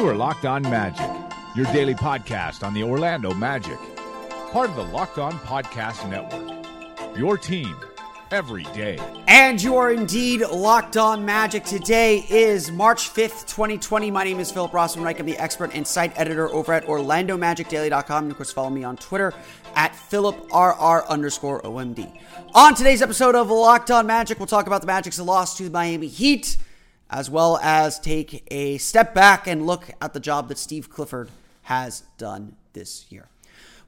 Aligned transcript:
You 0.00 0.08
are 0.08 0.14
Locked 0.14 0.46
On 0.46 0.62
Magic, 0.62 1.10
your 1.54 1.66
daily 1.74 1.94
podcast 1.94 2.66
on 2.66 2.72
the 2.72 2.82
Orlando 2.82 3.34
Magic, 3.34 3.76
part 4.50 4.70
of 4.70 4.76
the 4.76 4.82
Locked 4.82 5.18
On 5.18 5.30
Podcast 5.40 6.08
Network. 6.08 7.18
Your 7.18 7.36
team 7.36 7.76
every 8.30 8.62
day. 8.72 8.98
And 9.28 9.62
you 9.62 9.76
are 9.76 9.92
indeed 9.92 10.40
locked 10.40 10.96
on 10.96 11.26
magic. 11.26 11.64
Today 11.66 12.24
is 12.30 12.72
March 12.72 13.12
5th, 13.12 13.46
2020. 13.46 14.10
My 14.10 14.24
name 14.24 14.40
is 14.40 14.50
Philip 14.50 14.72
Rossman 14.72 15.04
Reich. 15.04 15.20
I'm 15.20 15.26
the 15.26 15.36
expert 15.36 15.74
and 15.74 15.86
site 15.86 16.18
editor 16.18 16.48
over 16.48 16.72
at 16.72 16.86
OrlandoMagicDaily.com. 16.86 18.24
And 18.24 18.30
of 18.30 18.38
course, 18.38 18.52
follow 18.52 18.70
me 18.70 18.82
on 18.82 18.96
Twitter 18.96 19.34
at 19.74 19.92
PhilipRR 19.92 21.08
underscore 21.08 21.60
OMD. 21.60 22.10
On 22.54 22.74
today's 22.74 23.02
episode 23.02 23.34
of 23.34 23.50
Locked 23.50 23.90
On 23.90 24.06
Magic, 24.06 24.38
we'll 24.38 24.46
talk 24.46 24.66
about 24.66 24.80
the 24.80 24.86
Magic's 24.86 25.20
loss 25.20 25.58
to 25.58 25.64
the 25.64 25.70
Miami 25.70 26.06
Heat 26.06 26.56
as 27.10 27.28
well 27.28 27.58
as 27.58 27.98
take 27.98 28.46
a 28.50 28.78
step 28.78 29.12
back 29.12 29.46
and 29.46 29.66
look 29.66 29.90
at 30.00 30.14
the 30.14 30.20
job 30.20 30.48
that 30.48 30.58
Steve 30.58 30.88
Clifford 30.88 31.28
has 31.62 32.04
done 32.16 32.56
this 32.72 33.04
year. 33.10 33.26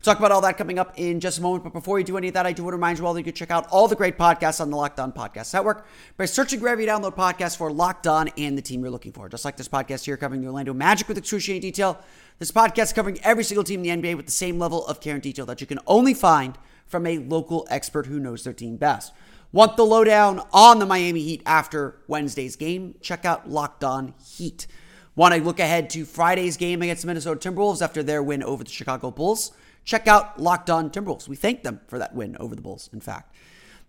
We'll 0.04 0.14
talk 0.14 0.18
about 0.18 0.32
all 0.32 0.40
that 0.40 0.58
coming 0.58 0.80
up 0.80 0.94
in 0.96 1.20
just 1.20 1.38
a 1.38 1.42
moment. 1.42 1.62
But 1.62 1.72
before 1.72 2.00
you 2.00 2.04
do 2.04 2.16
any 2.16 2.26
of 2.26 2.34
that, 2.34 2.44
I 2.44 2.52
do 2.52 2.64
want 2.64 2.72
to 2.72 2.76
remind 2.76 2.98
you 2.98 3.06
all 3.06 3.14
that 3.14 3.20
you 3.20 3.24
can 3.24 3.34
check 3.34 3.52
out 3.52 3.68
all 3.70 3.86
the 3.86 3.94
great 3.94 4.18
podcasts 4.18 4.60
on 4.60 4.68
the 4.68 4.76
Locked 4.76 4.98
On 4.98 5.12
Podcast 5.12 5.54
Network 5.54 5.86
by 6.16 6.24
searching 6.24 6.60
wherever 6.60 6.80
you 6.80 6.88
download 6.88 7.14
podcasts 7.14 7.56
for 7.56 7.70
Locked 7.70 8.08
On 8.08 8.28
and 8.36 8.58
the 8.58 8.62
team 8.62 8.80
you're 8.80 8.90
looking 8.90 9.12
for. 9.12 9.28
Just 9.28 9.44
like 9.44 9.56
this 9.56 9.68
podcast 9.68 10.04
here 10.04 10.16
covering 10.16 10.40
the 10.40 10.48
Orlando 10.48 10.74
Magic 10.74 11.06
with 11.06 11.18
excruciating 11.18 11.62
detail, 11.62 12.02
this 12.40 12.50
podcast 12.50 12.96
covering 12.96 13.20
every 13.22 13.44
single 13.44 13.62
team 13.62 13.84
in 13.84 14.00
the 14.00 14.10
NBA 14.10 14.16
with 14.16 14.26
the 14.26 14.32
same 14.32 14.58
level 14.58 14.84
of 14.88 15.00
care 15.00 15.14
and 15.14 15.22
detail 15.22 15.46
that 15.46 15.60
you 15.60 15.68
can 15.68 15.78
only 15.86 16.14
find 16.14 16.58
from 16.88 17.06
a 17.06 17.18
local 17.18 17.64
expert 17.70 18.06
who 18.06 18.18
knows 18.18 18.42
their 18.42 18.52
team 18.52 18.76
best. 18.76 19.12
Want 19.54 19.76
the 19.76 19.84
lowdown 19.84 20.40
on 20.54 20.78
the 20.78 20.86
Miami 20.86 21.20
Heat 21.20 21.42
after 21.44 22.00
Wednesday's 22.08 22.56
game? 22.56 22.94
Check 23.02 23.26
out 23.26 23.50
Locked 23.50 23.84
On 23.84 24.14
Heat. 24.18 24.66
Want 25.14 25.34
to 25.34 25.42
look 25.42 25.60
ahead 25.60 25.90
to 25.90 26.06
Friday's 26.06 26.56
game 26.56 26.80
against 26.80 27.02
the 27.02 27.08
Minnesota 27.08 27.50
Timberwolves 27.50 27.82
after 27.82 28.02
their 28.02 28.22
win 28.22 28.42
over 28.42 28.64
the 28.64 28.70
Chicago 28.70 29.10
Bulls? 29.10 29.52
Check 29.84 30.08
out 30.08 30.40
Locked 30.40 30.70
On 30.70 30.88
Timberwolves. 30.88 31.28
We 31.28 31.36
thank 31.36 31.64
them 31.64 31.82
for 31.86 31.98
that 31.98 32.14
win 32.14 32.34
over 32.40 32.56
the 32.56 32.62
Bulls, 32.62 32.88
in 32.94 33.00
fact. 33.00 33.34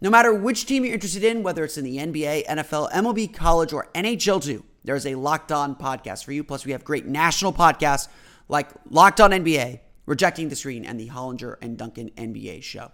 No 0.01 0.09
matter 0.09 0.33
which 0.33 0.65
team 0.65 0.83
you're 0.83 0.95
interested 0.95 1.23
in, 1.23 1.43
whether 1.43 1.63
it's 1.63 1.77
in 1.77 1.85
the 1.85 1.95
NBA, 1.95 2.45
NFL, 2.45 2.91
MLB, 2.91 3.33
college, 3.33 3.71
or 3.71 3.87
NHL 3.95 4.43
too, 4.43 4.65
there's 4.83 5.05
a 5.05 5.15
Locked 5.15 5.53
On 5.53 5.77
podcast 5.77 6.25
for 6.25 6.33
you. 6.33 6.43
Plus, 6.43 6.65
we 6.65 6.73
have 6.73 6.83
great 6.83 7.05
national 7.05 7.53
podcasts 7.53 8.09
like 8.49 8.67
Locked 8.89 9.21
On 9.21 9.31
NBA, 9.31 9.79
Rejecting 10.07 10.49
the 10.49 10.57
Screen, 10.57 10.83
and 10.83 10.99
the 10.99 11.07
Hollinger 11.07 11.55
and 11.61 11.77
Duncan 11.77 12.09
NBA 12.17 12.63
show. 12.63 12.91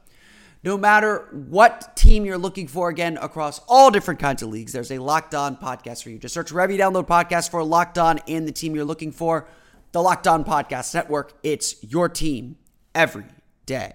No 0.61 0.77
matter 0.77 1.27
what 1.31 1.95
team 1.95 2.25
you're 2.25 2.37
looking 2.37 2.67
for, 2.67 2.89
again, 2.89 3.17
across 3.21 3.59
all 3.67 3.91
different 3.91 4.19
kinds 4.19 4.43
of 4.43 4.49
leagues, 4.49 4.73
there's 4.73 4.91
a 4.91 4.97
Locked 4.97 5.33
On 5.33 5.55
podcast 5.55 6.03
for 6.03 6.09
you. 6.09 6.19
Just 6.19 6.33
search 6.33 6.51
you 6.51 6.57
download 6.57 7.07
podcasts 7.07 7.49
for 7.49 7.63
Locked 7.63 7.97
On 7.97 8.19
and 8.27 8.45
the 8.45 8.51
team 8.51 8.75
you're 8.75 8.83
looking 8.83 9.11
for. 9.11 9.47
The 9.93 10.01
Locked 10.01 10.27
On 10.27 10.43
Podcast 10.43 10.93
Network. 10.93 11.33
It's 11.43 11.81
your 11.83 12.09
team 12.09 12.57
every 12.93 13.25
day. 13.65 13.93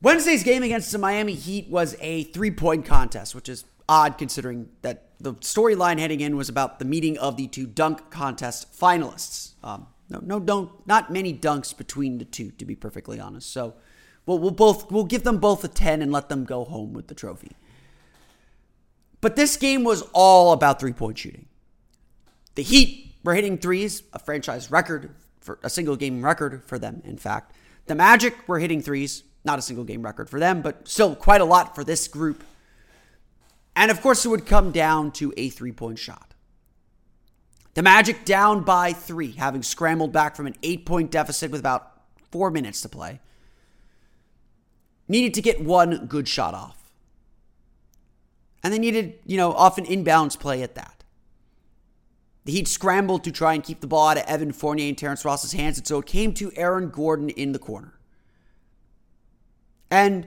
Wednesday's 0.00 0.44
game 0.44 0.62
against 0.62 0.92
the 0.92 0.98
Miami 0.98 1.34
Heat 1.34 1.68
was 1.68 1.96
a 2.00 2.24
three 2.24 2.52
point 2.52 2.84
contest, 2.84 3.34
which 3.34 3.48
is 3.48 3.64
odd 3.88 4.18
considering 4.18 4.68
that 4.82 5.10
the 5.18 5.34
storyline 5.36 5.98
heading 5.98 6.20
in 6.20 6.36
was 6.36 6.48
about 6.48 6.78
the 6.78 6.84
meeting 6.84 7.18
of 7.18 7.36
the 7.36 7.48
two 7.48 7.66
dunk 7.66 8.10
contest 8.10 8.72
finalists. 8.78 9.54
Um, 9.64 9.88
no, 10.08 10.20
no, 10.22 10.40
don't. 10.40 10.86
Not 10.86 11.12
many 11.12 11.34
dunks 11.34 11.76
between 11.76 12.18
the 12.18 12.24
two, 12.24 12.50
to 12.52 12.64
be 12.64 12.74
perfectly 12.74 13.20
honest. 13.20 13.52
So, 13.52 13.74
we'll, 14.26 14.38
we'll 14.38 14.50
both 14.50 14.90
we'll 14.90 15.04
give 15.04 15.24
them 15.24 15.38
both 15.38 15.64
a 15.64 15.68
ten 15.68 16.02
and 16.02 16.10
let 16.12 16.28
them 16.28 16.44
go 16.44 16.64
home 16.64 16.92
with 16.92 17.08
the 17.08 17.14
trophy. 17.14 17.52
But 19.20 19.36
this 19.36 19.56
game 19.56 19.84
was 19.84 20.02
all 20.12 20.52
about 20.52 20.80
three 20.80 20.92
point 20.92 21.18
shooting. 21.18 21.46
The 22.54 22.62
Heat 22.62 23.14
were 23.24 23.34
hitting 23.34 23.58
threes, 23.58 24.02
a 24.12 24.18
franchise 24.18 24.70
record 24.70 25.14
for 25.40 25.58
a 25.62 25.70
single 25.70 25.96
game 25.96 26.24
record 26.24 26.62
for 26.64 26.78
them. 26.78 27.02
In 27.04 27.16
fact, 27.16 27.54
the 27.86 27.94
Magic 27.94 28.48
were 28.48 28.58
hitting 28.58 28.82
threes, 28.82 29.24
not 29.44 29.58
a 29.58 29.62
single 29.62 29.84
game 29.84 30.02
record 30.02 30.28
for 30.28 30.40
them, 30.40 30.62
but 30.62 30.88
still 30.88 31.14
quite 31.14 31.40
a 31.40 31.44
lot 31.44 31.74
for 31.74 31.84
this 31.84 32.08
group. 32.08 32.44
And 33.74 33.90
of 33.90 34.00
course, 34.00 34.24
it 34.24 34.28
would 34.28 34.46
come 34.46 34.72
down 34.72 35.12
to 35.12 35.32
a 35.36 35.48
three 35.48 35.72
point 35.72 35.98
shot. 35.98 36.27
The 37.78 37.84
Magic 37.84 38.24
down 38.24 38.64
by 38.64 38.92
three, 38.92 39.30
having 39.30 39.62
scrambled 39.62 40.10
back 40.10 40.34
from 40.34 40.48
an 40.48 40.56
eight 40.64 40.84
point 40.84 41.12
deficit 41.12 41.52
with 41.52 41.60
about 41.60 41.92
four 42.32 42.50
minutes 42.50 42.82
to 42.82 42.88
play. 42.88 43.20
Needed 45.06 45.32
to 45.34 45.40
get 45.40 45.62
one 45.62 46.06
good 46.06 46.26
shot 46.26 46.54
off. 46.54 46.90
And 48.64 48.74
they 48.74 48.80
needed, 48.80 49.20
you 49.26 49.36
know, 49.36 49.52
off 49.52 49.78
an 49.78 49.84
inbounds 49.84 50.36
play 50.36 50.64
at 50.64 50.74
that. 50.74 51.04
The 52.46 52.50
Heat 52.50 52.66
scrambled 52.66 53.22
to 53.22 53.30
try 53.30 53.54
and 53.54 53.62
keep 53.62 53.80
the 53.80 53.86
ball 53.86 54.08
out 54.08 54.16
of 54.16 54.24
Evan 54.24 54.50
Fournier 54.50 54.88
and 54.88 54.98
Terrence 54.98 55.24
Ross's 55.24 55.52
hands, 55.52 55.78
and 55.78 55.86
so 55.86 56.00
it 56.00 56.06
came 56.06 56.34
to 56.34 56.50
Aaron 56.56 56.90
Gordon 56.90 57.28
in 57.28 57.52
the 57.52 57.60
corner. 57.60 57.96
And 59.88 60.26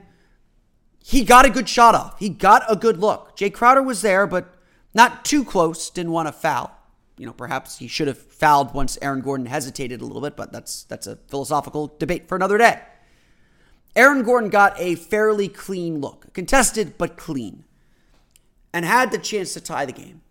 he 1.00 1.22
got 1.22 1.44
a 1.44 1.50
good 1.50 1.68
shot 1.68 1.94
off. 1.94 2.18
He 2.18 2.30
got 2.30 2.62
a 2.66 2.76
good 2.76 2.96
look. 2.96 3.36
Jay 3.36 3.50
Crowder 3.50 3.82
was 3.82 4.00
there, 4.00 4.26
but 4.26 4.54
not 4.94 5.26
too 5.26 5.44
close, 5.44 5.90
didn't 5.90 6.12
want 6.12 6.28
to 6.28 6.32
foul 6.32 6.78
you 7.18 7.26
know, 7.26 7.32
perhaps 7.32 7.78
he 7.78 7.88
should 7.88 8.08
have 8.08 8.18
fouled 8.18 8.74
once 8.74 8.98
Aaron 9.02 9.20
Gordon 9.20 9.46
hesitated 9.46 10.00
a 10.00 10.04
little 10.04 10.22
bit, 10.22 10.36
but 10.36 10.52
that's 10.52 10.84
that's 10.84 11.06
a 11.06 11.16
philosophical 11.28 11.94
debate 11.98 12.28
for 12.28 12.36
another 12.36 12.58
day. 12.58 12.80
Aaron 13.94 14.22
Gordon 14.22 14.48
got 14.48 14.78
a 14.80 14.94
fairly 14.94 15.48
clean 15.48 16.00
look, 16.00 16.32
contested 16.32 16.96
but 16.96 17.16
clean, 17.16 17.64
and 18.72 18.84
had 18.84 19.12
the 19.12 19.18
chance 19.18 19.52
to 19.52 19.60
tie 19.60 19.84
the 19.84 19.92
game. 19.92 20.22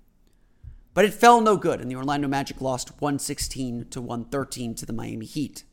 But 0.94 1.06
it 1.06 1.14
fell 1.14 1.40
no 1.40 1.56
good, 1.56 1.80
and 1.80 1.90
the 1.90 1.96
Orlando 1.96 2.28
Magic 2.28 2.60
lost 2.60 3.02
116 3.02 3.88
to 3.92 4.02
113 4.02 4.76
to 4.76 4.86
the 4.86 4.94
Miami 4.94 5.26
Heat. 5.26 5.64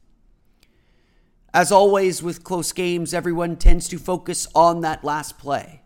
As 1.53 1.73
always 1.73 2.23
with 2.23 2.45
close 2.45 2.73
games, 2.73 3.15
everyone 3.15 3.57
tends 3.57 3.89
to 3.89 3.99
focus 3.99 4.47
on 4.55 4.83
that 4.83 5.03
last 5.03 5.39
play. 5.39 5.83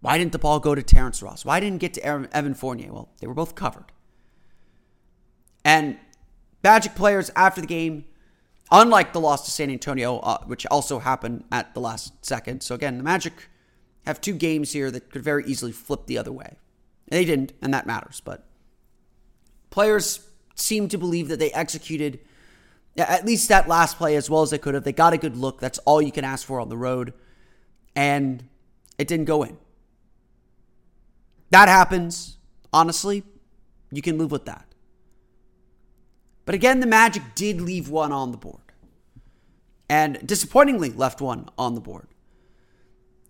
Why 0.00 0.16
didn't 0.16 0.32
the 0.32 0.38
ball 0.38 0.60
go 0.60 0.74
to 0.74 0.82
Terrence 0.82 1.22
Ross? 1.22 1.44
Why 1.44 1.60
didn't 1.60 1.76
it 1.76 1.80
get 1.80 1.94
to 1.94 2.34
Evan 2.34 2.54
Fournier? 2.54 2.92
Well, 2.92 3.10
they 3.20 3.26
were 3.26 3.34
both 3.34 3.54
covered. 3.54 3.92
And 5.64 5.98
Magic 6.62 6.94
players 6.94 7.30
after 7.34 7.60
the 7.60 7.66
game, 7.66 8.04
unlike 8.70 9.12
the 9.12 9.20
loss 9.20 9.44
to 9.46 9.50
San 9.50 9.70
Antonio, 9.70 10.18
uh, 10.18 10.38
which 10.44 10.66
also 10.66 10.98
happened 10.98 11.44
at 11.50 11.74
the 11.74 11.80
last 11.80 12.24
second. 12.24 12.62
So 12.62 12.74
again, 12.74 12.98
the 12.98 13.04
Magic 13.04 13.32
have 14.06 14.20
two 14.20 14.34
games 14.34 14.72
here 14.72 14.90
that 14.90 15.10
could 15.10 15.22
very 15.22 15.44
easily 15.46 15.72
flip 15.72 16.06
the 16.06 16.18
other 16.18 16.32
way. 16.32 16.56
They 17.08 17.24
didn't, 17.24 17.52
and 17.62 17.72
that 17.74 17.86
matters. 17.86 18.20
But 18.20 18.46
players 19.70 20.28
seem 20.54 20.88
to 20.88 20.98
believe 20.98 21.28
that 21.28 21.38
they 21.38 21.50
executed 21.52 22.20
at 22.96 23.24
least 23.24 23.48
that 23.48 23.68
last 23.68 23.96
play 23.96 24.16
as 24.16 24.28
well 24.28 24.42
as 24.42 24.50
they 24.50 24.58
could 24.58 24.74
have. 24.74 24.84
They 24.84 24.92
got 24.92 25.12
a 25.12 25.18
good 25.18 25.36
look. 25.36 25.60
That's 25.60 25.78
all 25.80 26.02
you 26.02 26.12
can 26.12 26.24
ask 26.24 26.46
for 26.46 26.60
on 26.60 26.68
the 26.68 26.76
road. 26.76 27.14
And 27.94 28.44
it 28.98 29.08
didn't 29.08 29.26
go 29.26 29.42
in. 29.42 29.56
That 31.50 31.68
happens. 31.68 32.36
Honestly, 32.72 33.22
you 33.90 34.02
can 34.02 34.18
live 34.18 34.30
with 34.30 34.44
that. 34.44 34.66
But 36.44 36.54
again, 36.54 36.80
the 36.80 36.86
Magic 36.86 37.22
did 37.34 37.60
leave 37.60 37.88
one 37.88 38.12
on 38.12 38.32
the 38.32 38.36
board. 38.36 38.60
And 39.88 40.24
disappointingly 40.26 40.90
left 40.90 41.20
one 41.20 41.48
on 41.58 41.74
the 41.74 41.80
board. 41.80 42.08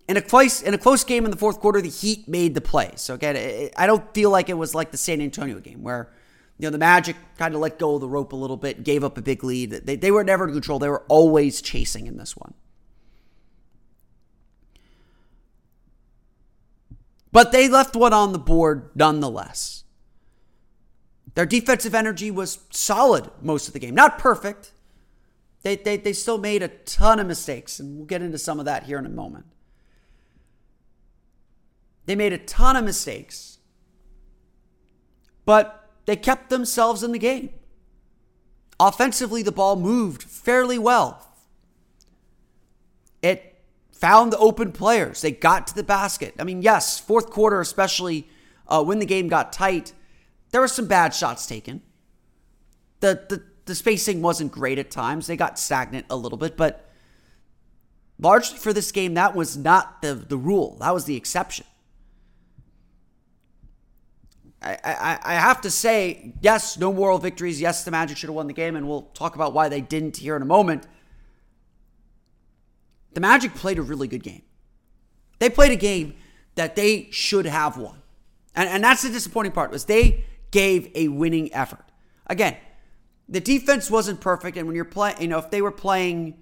In 0.07 0.17
a 0.17 0.21
close 0.21 0.61
in 0.61 0.73
a 0.73 0.77
close 0.77 1.03
game 1.03 1.25
in 1.25 1.31
the 1.31 1.37
fourth 1.37 1.59
quarter, 1.59 1.81
the 1.81 1.89
Heat 1.89 2.27
made 2.27 2.53
the 2.53 2.61
play. 2.61 2.91
So 2.95 3.13
again, 3.13 3.35
it, 3.35 3.73
I 3.77 3.87
don't 3.87 4.13
feel 4.13 4.29
like 4.29 4.49
it 4.49 4.55
was 4.55 4.75
like 4.75 4.91
the 4.91 4.97
San 4.97 5.21
Antonio 5.21 5.59
game 5.59 5.83
where 5.83 6.11
you 6.57 6.67
know 6.67 6.71
the 6.71 6.77
Magic 6.77 7.15
kind 7.37 7.55
of 7.55 7.61
let 7.61 7.79
go 7.79 7.95
of 7.95 8.01
the 8.01 8.09
rope 8.09 8.33
a 8.33 8.35
little 8.35 8.57
bit, 8.57 8.83
gave 8.83 9.03
up 9.03 9.17
a 9.17 9.21
big 9.21 9.43
lead. 9.43 9.71
They, 9.71 9.95
they 9.95 10.11
were 10.11 10.23
never 10.23 10.47
in 10.47 10.53
control. 10.53 10.79
They 10.79 10.89
were 10.89 11.03
always 11.07 11.61
chasing 11.61 12.07
in 12.07 12.17
this 12.17 12.35
one. 12.35 12.53
But 17.31 17.51
they 17.51 17.69
left 17.69 17.95
one 17.95 18.13
on 18.13 18.33
the 18.33 18.39
board 18.39 18.91
nonetheless. 18.93 19.83
Their 21.33 21.45
defensive 21.45 21.95
energy 21.95 22.29
was 22.29 22.59
solid 22.71 23.29
most 23.41 23.67
of 23.67 23.73
the 23.73 23.79
game. 23.79 23.95
Not 23.95 24.19
perfect. 24.19 24.71
They, 25.63 25.75
they, 25.75 25.97
they 25.97 26.13
still 26.13 26.37
made 26.37 26.63
a 26.63 26.67
ton 26.69 27.19
of 27.19 27.27
mistakes, 27.27 27.79
and 27.79 27.97
we'll 27.97 28.05
get 28.05 28.21
into 28.21 28.37
some 28.37 28.59
of 28.59 28.65
that 28.65 28.83
here 28.83 28.97
in 28.97 29.05
a 29.05 29.09
moment. 29.09 29.45
They 32.05 32.15
made 32.15 32.33
a 32.33 32.37
ton 32.37 32.75
of 32.75 32.83
mistakes, 32.83 33.59
but 35.45 35.89
they 36.05 36.15
kept 36.15 36.49
themselves 36.49 37.03
in 37.03 37.11
the 37.11 37.19
game. 37.19 37.51
Offensively, 38.79 39.43
the 39.43 39.51
ball 39.51 39.75
moved 39.75 40.23
fairly 40.23 40.79
well. 40.79 41.27
It 43.21 43.61
found 43.91 44.33
the 44.33 44.39
open 44.39 44.71
players. 44.71 45.21
They 45.21 45.31
got 45.31 45.67
to 45.67 45.75
the 45.75 45.83
basket. 45.83 46.33
I 46.39 46.43
mean, 46.43 46.63
yes, 46.63 46.99
fourth 46.99 47.29
quarter, 47.29 47.61
especially 47.61 48.27
uh, 48.67 48.83
when 48.83 48.97
the 48.97 49.05
game 49.05 49.27
got 49.27 49.53
tight, 49.53 49.93
there 50.51 50.61
were 50.61 50.67
some 50.67 50.87
bad 50.87 51.13
shots 51.13 51.45
taken. 51.45 51.81
The, 52.99 53.25
the 53.29 53.43
the 53.65 53.75
spacing 53.75 54.21
wasn't 54.21 54.51
great 54.51 54.79
at 54.79 54.91
times. 54.91 55.27
They 55.27 55.37
got 55.37 55.57
stagnant 55.59 56.05
a 56.09 56.15
little 56.15 56.37
bit, 56.37 56.57
but 56.57 56.89
largely 58.19 58.57
for 58.57 58.73
this 58.73 58.91
game, 58.91 59.13
that 59.13 59.35
was 59.35 59.55
not 59.55 60.01
the, 60.01 60.15
the 60.15 60.37
rule. 60.37 60.77
That 60.79 60.93
was 60.93 61.05
the 61.05 61.15
exception. 61.15 61.65
I, 64.61 64.77
I, 64.83 65.19
I 65.23 65.33
have 65.35 65.61
to 65.61 65.71
say, 65.71 66.33
yes, 66.41 66.77
no 66.77 66.93
moral 66.93 67.17
victories. 67.17 67.59
Yes, 67.59 67.83
the 67.83 67.91
Magic 67.91 68.17
should 68.17 68.27
have 68.27 68.35
won 68.35 68.47
the 68.47 68.53
game, 68.53 68.75
and 68.75 68.87
we'll 68.87 69.03
talk 69.13 69.35
about 69.35 69.53
why 69.53 69.69
they 69.69 69.81
didn't 69.81 70.17
here 70.17 70.35
in 70.35 70.41
a 70.41 70.45
moment. 70.45 70.85
The 73.13 73.21
Magic 73.21 73.55
played 73.55 73.79
a 73.79 73.81
really 73.81 74.07
good 74.07 74.23
game. 74.23 74.43
They 75.39 75.49
played 75.49 75.71
a 75.71 75.75
game 75.75 76.15
that 76.55 76.75
they 76.75 77.07
should 77.11 77.45
have 77.45 77.77
won. 77.77 78.01
And, 78.55 78.69
and 78.69 78.83
that's 78.83 79.01
the 79.01 79.09
disappointing 79.09 79.53
part 79.53 79.71
was 79.71 79.85
they 79.85 80.25
gave 80.51 80.91
a 80.95 81.07
winning 81.07 81.53
effort. 81.53 81.85
Again, 82.27 82.57
the 83.27 83.39
defense 83.39 83.89
wasn't 83.89 84.21
perfect, 84.21 84.57
and 84.57 84.67
when 84.67 84.75
you're 84.75 84.85
playing, 84.85 85.21
you 85.21 85.27
know, 85.27 85.39
if 85.39 85.49
they 85.49 85.61
were 85.61 85.71
playing 85.71 86.37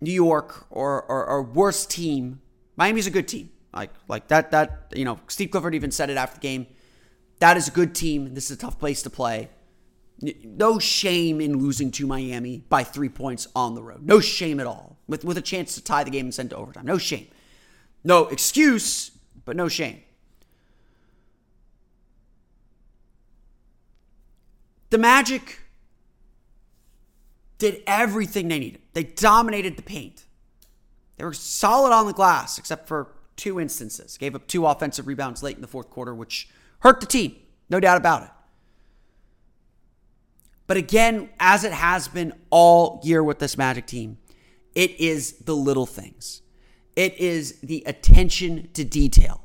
New 0.00 0.12
York 0.12 0.66
or, 0.70 1.02
or 1.02 1.26
or 1.26 1.42
worse 1.42 1.86
team, 1.86 2.40
Miami's 2.76 3.06
a 3.06 3.10
good 3.10 3.28
team. 3.28 3.50
Like 3.72 3.90
like 4.08 4.28
that 4.28 4.50
that 4.50 4.92
you 4.94 5.04
know, 5.04 5.20
Steve 5.28 5.50
Clifford 5.50 5.74
even 5.74 5.90
said 5.90 6.10
it 6.10 6.16
after 6.16 6.36
the 6.36 6.40
game. 6.40 6.66
That 7.38 7.56
is 7.56 7.68
a 7.68 7.70
good 7.70 7.94
team. 7.94 8.34
This 8.34 8.50
is 8.50 8.56
a 8.56 8.60
tough 8.60 8.78
place 8.78 9.02
to 9.02 9.10
play. 9.10 9.50
No 10.44 10.78
shame 10.78 11.40
in 11.40 11.58
losing 11.58 11.90
to 11.92 12.06
Miami 12.06 12.58
by 12.68 12.84
three 12.84 13.08
points 13.08 13.48
on 13.56 13.74
the 13.74 13.82
road. 13.82 14.02
No 14.02 14.20
shame 14.20 14.60
at 14.60 14.66
all. 14.66 14.98
With 15.06 15.24
with 15.24 15.38
a 15.38 15.42
chance 15.42 15.74
to 15.74 15.84
tie 15.84 16.04
the 16.04 16.10
game 16.10 16.26
and 16.26 16.34
send 16.34 16.50
to 16.50 16.56
overtime. 16.56 16.86
No 16.86 16.98
shame. 16.98 17.28
No 18.04 18.26
excuse, 18.28 19.10
but 19.44 19.56
no 19.56 19.68
shame. 19.68 20.02
The 24.90 24.98
Magic 24.98 25.60
did 27.58 27.82
everything 27.86 28.48
they 28.48 28.58
needed. 28.58 28.82
They 28.92 29.04
dominated 29.04 29.76
the 29.76 29.82
paint. 29.82 30.24
They 31.16 31.24
were 31.24 31.32
solid 31.32 31.92
on 31.92 32.06
the 32.06 32.12
glass, 32.12 32.58
except 32.58 32.88
for 32.88 33.12
two 33.36 33.60
instances. 33.60 34.18
Gave 34.18 34.34
up 34.34 34.46
two 34.46 34.66
offensive 34.66 35.06
rebounds 35.06 35.42
late 35.42 35.54
in 35.54 35.62
the 35.62 35.68
fourth 35.68 35.90
quarter, 35.90 36.14
which 36.14 36.48
hurt 36.80 37.00
the 37.00 37.06
team, 37.06 37.36
no 37.68 37.78
doubt 37.78 37.98
about 37.98 38.22
it. 38.24 38.30
But 40.66 40.76
again, 40.76 41.30
as 41.38 41.64
it 41.64 41.72
has 41.72 42.08
been 42.08 42.32
all 42.48 43.00
year 43.02 43.22
with 43.22 43.38
this 43.38 43.58
Magic 43.58 43.86
team, 43.86 44.18
it 44.74 44.98
is 45.00 45.32
the 45.32 45.54
little 45.54 45.86
things. 45.86 46.42
It 46.96 47.18
is 47.18 47.60
the 47.60 47.82
attention 47.86 48.70
to 48.74 48.84
detail 48.84 49.42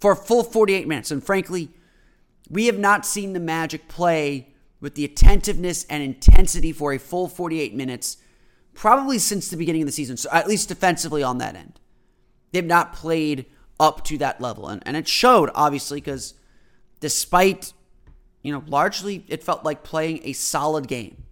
for 0.00 0.12
a 0.12 0.16
full 0.16 0.42
48 0.42 0.88
minutes. 0.88 1.10
And 1.10 1.22
frankly, 1.22 1.70
we 2.50 2.66
have 2.66 2.78
not 2.78 3.06
seen 3.06 3.32
the 3.32 3.40
Magic 3.40 3.86
play 3.86 4.51
with 4.82 4.96
the 4.96 5.04
attentiveness 5.04 5.84
and 5.84 6.02
intensity 6.02 6.72
for 6.72 6.92
a 6.92 6.98
full 6.98 7.28
48 7.28 7.74
minutes, 7.74 8.18
probably 8.74 9.18
since 9.18 9.48
the 9.48 9.56
beginning 9.56 9.82
of 9.82 9.86
the 9.86 9.92
season, 9.92 10.16
so 10.18 10.28
at 10.32 10.48
least 10.48 10.68
defensively 10.68 11.22
on 11.22 11.38
that 11.38 11.54
end. 11.54 11.80
They've 12.50 12.64
not 12.64 12.92
played 12.92 13.46
up 13.80 14.04
to 14.04 14.18
that 14.18 14.40
level. 14.40 14.68
And, 14.68 14.82
and 14.84 14.96
it 14.96 15.08
showed, 15.08 15.50
obviously, 15.54 16.00
because 16.00 16.34
despite, 17.00 17.72
you 18.42 18.52
know, 18.52 18.64
largely 18.66 19.24
it 19.28 19.42
felt 19.42 19.64
like 19.64 19.84
playing 19.84 20.20
a 20.24 20.32
solid 20.32 20.88
game. 20.88 21.22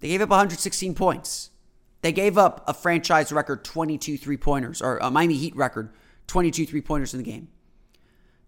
They 0.00 0.08
gave 0.08 0.22
up 0.22 0.30
116 0.30 0.94
points. 0.94 1.50
They 2.00 2.10
gave 2.10 2.36
up 2.36 2.64
a 2.66 2.74
franchise 2.74 3.30
record 3.30 3.64
22 3.64 4.16
three 4.16 4.36
pointers, 4.36 4.82
or 4.82 4.98
a 4.98 5.10
Miami 5.10 5.34
Heat 5.34 5.54
record 5.54 5.90
22 6.26 6.66
three 6.66 6.80
pointers 6.80 7.14
in 7.14 7.22
the 7.22 7.30
game. 7.30 7.48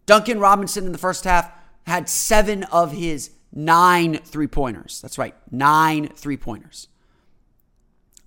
Duncan 0.07 0.41
Robinson 0.41 0.87
in 0.87 0.93
the 0.93 0.99
first 0.99 1.25
half 1.25 1.53
had 1.87 2.09
seven 2.09 2.65
of 2.65 2.93
his 2.93 3.31
nine 3.55 4.19
three 4.19 4.49
pointers. 4.49 5.01
That's 5.01 5.17
right, 5.17 5.35
nine 5.51 6.09
three 6.09 6.37
pointers. 6.37 6.89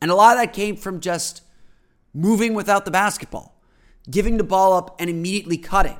And 0.01 0.09
a 0.09 0.15
lot 0.15 0.37
of 0.37 0.41
that 0.41 0.53
came 0.53 0.75
from 0.75 0.99
just 0.99 1.41
moving 2.13 2.53
without 2.53 2.85
the 2.85 2.91
basketball, 2.91 3.59
giving 4.09 4.37
the 4.37 4.43
ball 4.43 4.73
up 4.73 4.95
and 4.99 5.09
immediately 5.09 5.57
cutting. 5.57 5.97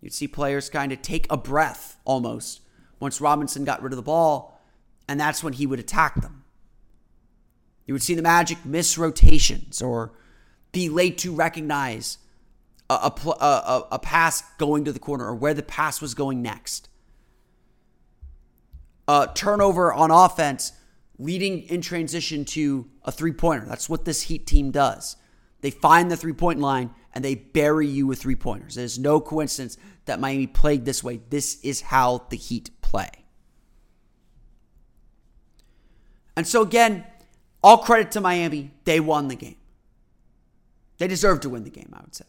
You'd 0.00 0.14
see 0.14 0.28
players 0.28 0.70
kind 0.70 0.92
of 0.92 1.02
take 1.02 1.26
a 1.30 1.36
breath 1.36 1.98
almost 2.04 2.62
once 3.00 3.20
Robinson 3.20 3.64
got 3.64 3.82
rid 3.82 3.92
of 3.92 3.96
the 3.96 4.02
ball, 4.02 4.60
and 5.08 5.18
that's 5.18 5.42
when 5.42 5.54
he 5.54 5.66
would 5.66 5.78
attack 5.78 6.20
them. 6.20 6.44
You 7.86 7.94
would 7.94 8.02
see 8.02 8.14
the 8.14 8.22
Magic 8.22 8.64
miss 8.64 8.96
rotations 8.96 9.82
or 9.82 10.12
be 10.70 10.88
late 10.88 11.18
to 11.18 11.34
recognize 11.34 12.18
a, 12.88 12.94
a, 12.94 13.30
a, 13.40 13.88
a 13.92 13.98
pass 13.98 14.42
going 14.58 14.84
to 14.84 14.92
the 14.92 14.98
corner 14.98 15.26
or 15.26 15.34
where 15.34 15.54
the 15.54 15.62
pass 15.62 16.00
was 16.00 16.14
going 16.14 16.40
next. 16.40 16.88
A 19.10 19.28
turnover 19.34 19.92
on 19.92 20.10
offense 20.12 20.72
leading 21.18 21.62
in 21.64 21.80
transition 21.80 22.44
to 22.44 22.88
a 23.02 23.10
three 23.10 23.32
pointer. 23.32 23.66
That's 23.66 23.88
what 23.88 24.04
this 24.04 24.22
Heat 24.22 24.46
team 24.46 24.70
does. 24.70 25.16
They 25.62 25.70
find 25.70 26.10
the 26.10 26.16
three 26.16 26.32
point 26.32 26.60
line 26.60 26.90
and 27.12 27.24
they 27.24 27.34
bury 27.34 27.88
you 27.88 28.06
with 28.06 28.20
three 28.20 28.36
pointers. 28.36 28.76
It 28.76 28.84
is 28.84 28.98
no 28.98 29.20
coincidence 29.20 29.76
that 30.04 30.20
Miami 30.20 30.46
played 30.46 30.84
this 30.84 31.02
way. 31.02 31.20
This 31.28 31.60
is 31.62 31.80
how 31.80 32.26
the 32.30 32.36
Heat 32.36 32.70
play. 32.82 33.10
And 36.36 36.46
so, 36.46 36.62
again, 36.62 37.04
all 37.64 37.78
credit 37.78 38.12
to 38.12 38.20
Miami. 38.20 38.70
They 38.84 39.00
won 39.00 39.26
the 39.26 39.34
game. 39.34 39.56
They 40.98 41.08
deserve 41.08 41.40
to 41.40 41.48
win 41.48 41.64
the 41.64 41.70
game, 41.70 41.92
I 41.92 42.00
would 42.00 42.14
say 42.14 42.26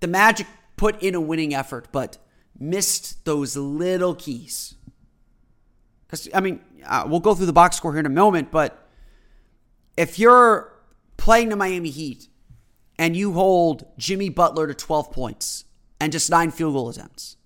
the 0.00 0.08
Magic 0.08 0.46
put 0.76 1.02
in 1.02 1.14
a 1.14 1.20
winning 1.20 1.54
effort, 1.54 1.88
but 1.92 2.18
missed 2.60 3.24
those 3.24 3.56
little 3.56 4.14
keys. 4.14 4.74
Because, 6.06 6.28
I 6.34 6.40
mean, 6.40 6.60
uh, 6.86 7.04
we'll 7.08 7.20
go 7.20 7.34
through 7.34 7.46
the 7.46 7.52
box 7.52 7.76
score 7.76 7.92
here 7.92 8.00
in 8.00 8.06
a 8.06 8.10
moment, 8.10 8.50
but 8.50 8.88
if 9.96 10.18
you're 10.18 10.72
playing 11.16 11.48
the 11.48 11.56
Miami 11.56 11.90
Heat 11.90 12.28
and 12.98 13.16
you 13.16 13.32
hold 13.32 13.86
Jimmy 13.96 14.28
Butler 14.28 14.66
to 14.66 14.74
12 14.74 15.10
points 15.10 15.64
and 16.00 16.12
just 16.12 16.30
nine 16.30 16.50
field 16.50 16.74
goal 16.74 16.88
attempts, 16.88 17.36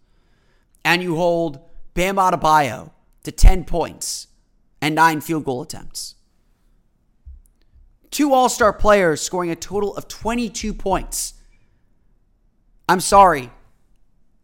and 0.84 1.02
you 1.02 1.16
hold 1.16 1.60
Bam 1.94 2.16
Adebayo 2.16 2.90
to 3.22 3.32
10 3.32 3.64
points 3.64 4.26
and 4.82 4.94
nine 4.94 5.20
field 5.20 5.44
goal 5.44 5.62
attempts, 5.62 6.16
two 8.10 8.34
all 8.34 8.48
star 8.48 8.72
players 8.72 9.20
scoring 9.22 9.50
a 9.50 9.56
total 9.56 9.96
of 9.96 10.08
22 10.08 10.74
points 10.74 11.34
I'm 12.88 13.00
sorry. 13.00 13.50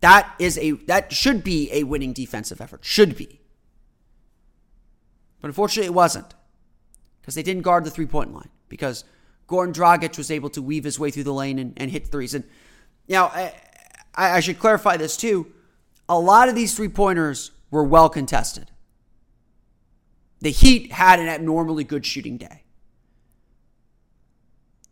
That 0.00 0.34
is 0.38 0.58
a 0.58 0.72
that 0.86 1.12
should 1.12 1.44
be 1.44 1.70
a 1.72 1.84
winning 1.84 2.12
defensive 2.12 2.60
effort. 2.60 2.84
Should 2.84 3.16
be. 3.16 3.40
But 5.40 5.48
unfortunately 5.48 5.86
it 5.86 5.94
wasn't. 5.94 6.34
Because 7.20 7.34
they 7.34 7.42
didn't 7.42 7.62
guard 7.62 7.84
the 7.84 7.90
three-point 7.90 8.32
line. 8.32 8.48
Because 8.68 9.04
Goran 9.48 9.72
Dragic 9.72 10.16
was 10.16 10.30
able 10.30 10.50
to 10.50 10.62
weave 10.62 10.84
his 10.84 10.98
way 10.98 11.10
through 11.10 11.24
the 11.24 11.34
lane 11.34 11.58
and, 11.58 11.74
and 11.76 11.90
hit 11.90 12.08
threes. 12.08 12.34
And 12.34 12.44
now 13.08 13.26
I, 13.26 13.52
I 14.14 14.40
should 14.40 14.58
clarify 14.58 14.96
this 14.96 15.16
too. 15.16 15.52
A 16.08 16.18
lot 16.18 16.48
of 16.48 16.54
these 16.54 16.74
three-pointers 16.74 17.50
were 17.70 17.84
well 17.84 18.08
contested. 18.08 18.70
The 20.40 20.50
Heat 20.50 20.92
had 20.92 21.20
an 21.20 21.28
abnormally 21.28 21.84
good 21.84 22.06
shooting 22.06 22.38
day. 22.38 22.64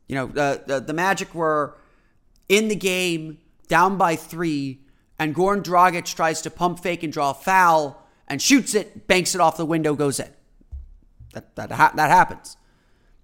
You 0.07 0.15
know, 0.15 0.27
the, 0.27 0.63
the, 0.67 0.81
the 0.81 0.93
Magic 0.93 1.35
were 1.35 1.79
in 2.49 2.69
the 2.69 2.77
game, 2.77 3.39
down 3.67 3.97
by 3.97 4.17
three, 4.17 4.81
and 5.19 5.35
Goran 5.35 5.63
Dragic 5.63 6.15
tries 6.15 6.41
to 6.43 6.51
pump 6.51 6.81
fake 6.81 7.03
and 7.03 7.13
draw 7.13 7.31
a 7.31 7.35
foul 7.35 8.07
and 8.29 8.41
shoots 8.41 8.75
it, 8.75 9.07
banks 9.07 9.35
it 9.35 9.41
off 9.41 9.57
the 9.57 9.67
window, 9.67 9.95
goes 9.95 10.21
in. 10.21 10.29
That, 11.33 11.57
that, 11.57 11.69
that 11.69 12.11
happens. 12.11 12.57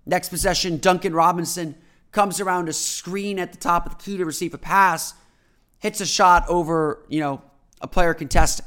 Next 0.07 0.29
possession, 0.29 0.79
Duncan 0.79 1.15
Robinson 1.15 1.77
comes 2.13 2.41
around 2.41 2.69
a 2.69 2.73
screen 2.73 3.39
at 3.39 3.53
the 3.53 3.59
top 3.59 3.87
of 3.87 3.97
the 3.97 4.03
key 4.03 4.17
to 4.17 4.25
receive 4.25 4.55
a 4.55 4.59
pass, 4.59 5.15
hits 5.79 6.01
a 6.01 6.07
shot 6.07 6.45
over, 6.49 7.05
you 7.09 7.21
know, 7.21 7.43
a 7.81 7.87
player 7.87 8.15
contesting. 8.15 8.67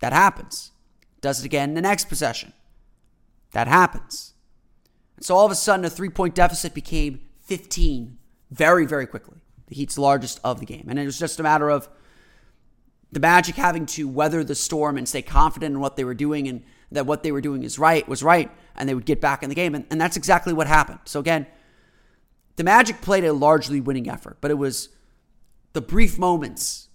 That 0.00 0.12
happens. 0.12 0.72
Does 1.20 1.40
it 1.40 1.46
again 1.46 1.70
in 1.70 1.74
the 1.74 1.82
next 1.82 2.08
possession. 2.08 2.52
That 3.52 3.68
happens. 3.68 4.34
And 5.16 5.24
so 5.24 5.36
all 5.36 5.46
of 5.46 5.52
a 5.52 5.56
sudden, 5.56 5.84
a 5.84 5.90
three 5.90 6.08
point 6.08 6.34
deficit 6.34 6.74
became 6.74 7.20
15 7.42 8.18
very, 8.50 8.86
very 8.86 9.06
quickly. 9.06 9.41
The 9.72 9.78
Heat's 9.78 9.96
largest 9.96 10.38
of 10.44 10.60
the 10.60 10.66
game. 10.66 10.84
And 10.88 10.98
it 10.98 11.06
was 11.06 11.18
just 11.18 11.40
a 11.40 11.42
matter 11.42 11.70
of 11.70 11.88
the 13.10 13.20
Magic 13.20 13.54
having 13.54 13.86
to 13.86 14.06
weather 14.06 14.44
the 14.44 14.54
storm 14.54 14.98
and 14.98 15.08
stay 15.08 15.22
confident 15.22 15.74
in 15.74 15.80
what 15.80 15.96
they 15.96 16.04
were 16.04 16.14
doing 16.14 16.46
and 16.46 16.62
that 16.90 17.06
what 17.06 17.22
they 17.22 17.32
were 17.32 17.40
doing 17.40 17.62
is 17.62 17.78
right 17.78 18.06
was 18.06 18.22
right 18.22 18.50
and 18.76 18.86
they 18.86 18.94
would 18.94 19.06
get 19.06 19.18
back 19.18 19.42
in 19.42 19.48
the 19.48 19.54
game. 19.54 19.74
And, 19.74 19.86
and 19.90 19.98
that's 19.98 20.18
exactly 20.18 20.52
what 20.52 20.66
happened. 20.66 20.98
So 21.06 21.20
again, 21.20 21.46
the 22.56 22.64
Magic 22.64 23.00
played 23.00 23.24
a 23.24 23.32
largely 23.32 23.80
winning 23.80 24.10
effort, 24.10 24.36
but 24.42 24.50
it 24.50 24.58
was 24.58 24.90
the 25.72 25.80
brief 25.80 26.18
moments 26.18 26.88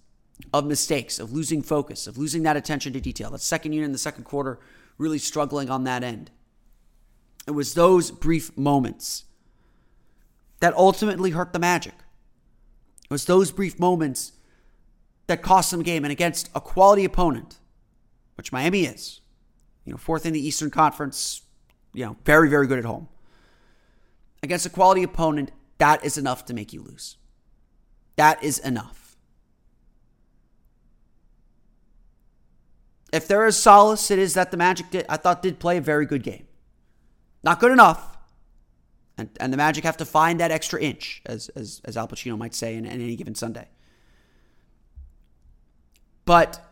of 0.54 0.64
mistakes, 0.64 1.18
of 1.18 1.32
losing 1.32 1.62
focus, 1.62 2.06
of 2.06 2.16
losing 2.16 2.44
that 2.44 2.56
attention 2.56 2.92
to 2.92 3.00
detail. 3.00 3.32
That 3.32 3.40
second 3.40 3.72
unit 3.72 3.86
in 3.86 3.92
the 3.92 3.98
second 3.98 4.22
quarter 4.22 4.60
really 4.98 5.18
struggling 5.18 5.68
on 5.68 5.82
that 5.84 6.04
end. 6.04 6.30
It 7.44 7.52
was 7.52 7.74
those 7.74 8.12
brief 8.12 8.56
moments 8.56 9.24
that 10.60 10.74
ultimately 10.74 11.30
hurt 11.30 11.52
the 11.52 11.58
Magic. 11.58 11.94
It 13.10 13.14
was 13.14 13.24
those 13.24 13.50
brief 13.50 13.78
moments 13.78 14.32
that 15.28 15.42
cost 15.42 15.70
them 15.70 15.82
game 15.82 16.04
and 16.04 16.12
against 16.12 16.50
a 16.54 16.60
quality 16.60 17.04
opponent, 17.04 17.58
which 18.36 18.52
Miami 18.52 18.84
is. 18.84 19.20
You 19.84 19.92
know, 19.92 19.98
fourth 19.98 20.26
in 20.26 20.34
the 20.34 20.46
Eastern 20.46 20.70
Conference, 20.70 21.42
you 21.94 22.04
know, 22.04 22.16
very, 22.24 22.50
very 22.50 22.66
good 22.66 22.78
at 22.78 22.84
home. 22.84 23.08
Against 24.42 24.66
a 24.66 24.70
quality 24.70 25.02
opponent, 25.02 25.50
that 25.78 26.04
is 26.04 26.18
enough 26.18 26.44
to 26.46 26.54
make 26.54 26.72
you 26.72 26.82
lose. 26.82 27.16
That 28.16 28.42
is 28.42 28.58
enough. 28.58 29.16
If 33.12 33.26
there 33.26 33.46
is 33.46 33.56
solace, 33.56 34.10
it 34.10 34.18
is 34.18 34.34
that 34.34 34.50
the 34.50 34.58
Magic 34.58 34.90
did, 34.90 35.06
I 35.08 35.16
thought 35.16 35.40
did 35.42 35.58
play 35.58 35.78
a 35.78 35.80
very 35.80 36.04
good 36.04 36.22
game. 36.22 36.46
Not 37.42 37.60
good 37.60 37.72
enough. 37.72 38.17
And, 39.18 39.28
and 39.40 39.52
the 39.52 39.56
Magic 39.56 39.84
have 39.84 39.96
to 39.98 40.04
find 40.04 40.40
that 40.40 40.50
extra 40.50 40.80
inch, 40.80 41.20
as, 41.26 41.48
as, 41.50 41.82
as 41.84 41.96
Al 41.96 42.08
Pacino 42.08 42.38
might 42.38 42.54
say 42.54 42.76
in, 42.76 42.86
in 42.86 42.92
any 42.92 43.16
given 43.16 43.34
Sunday. 43.34 43.68
But 46.24 46.64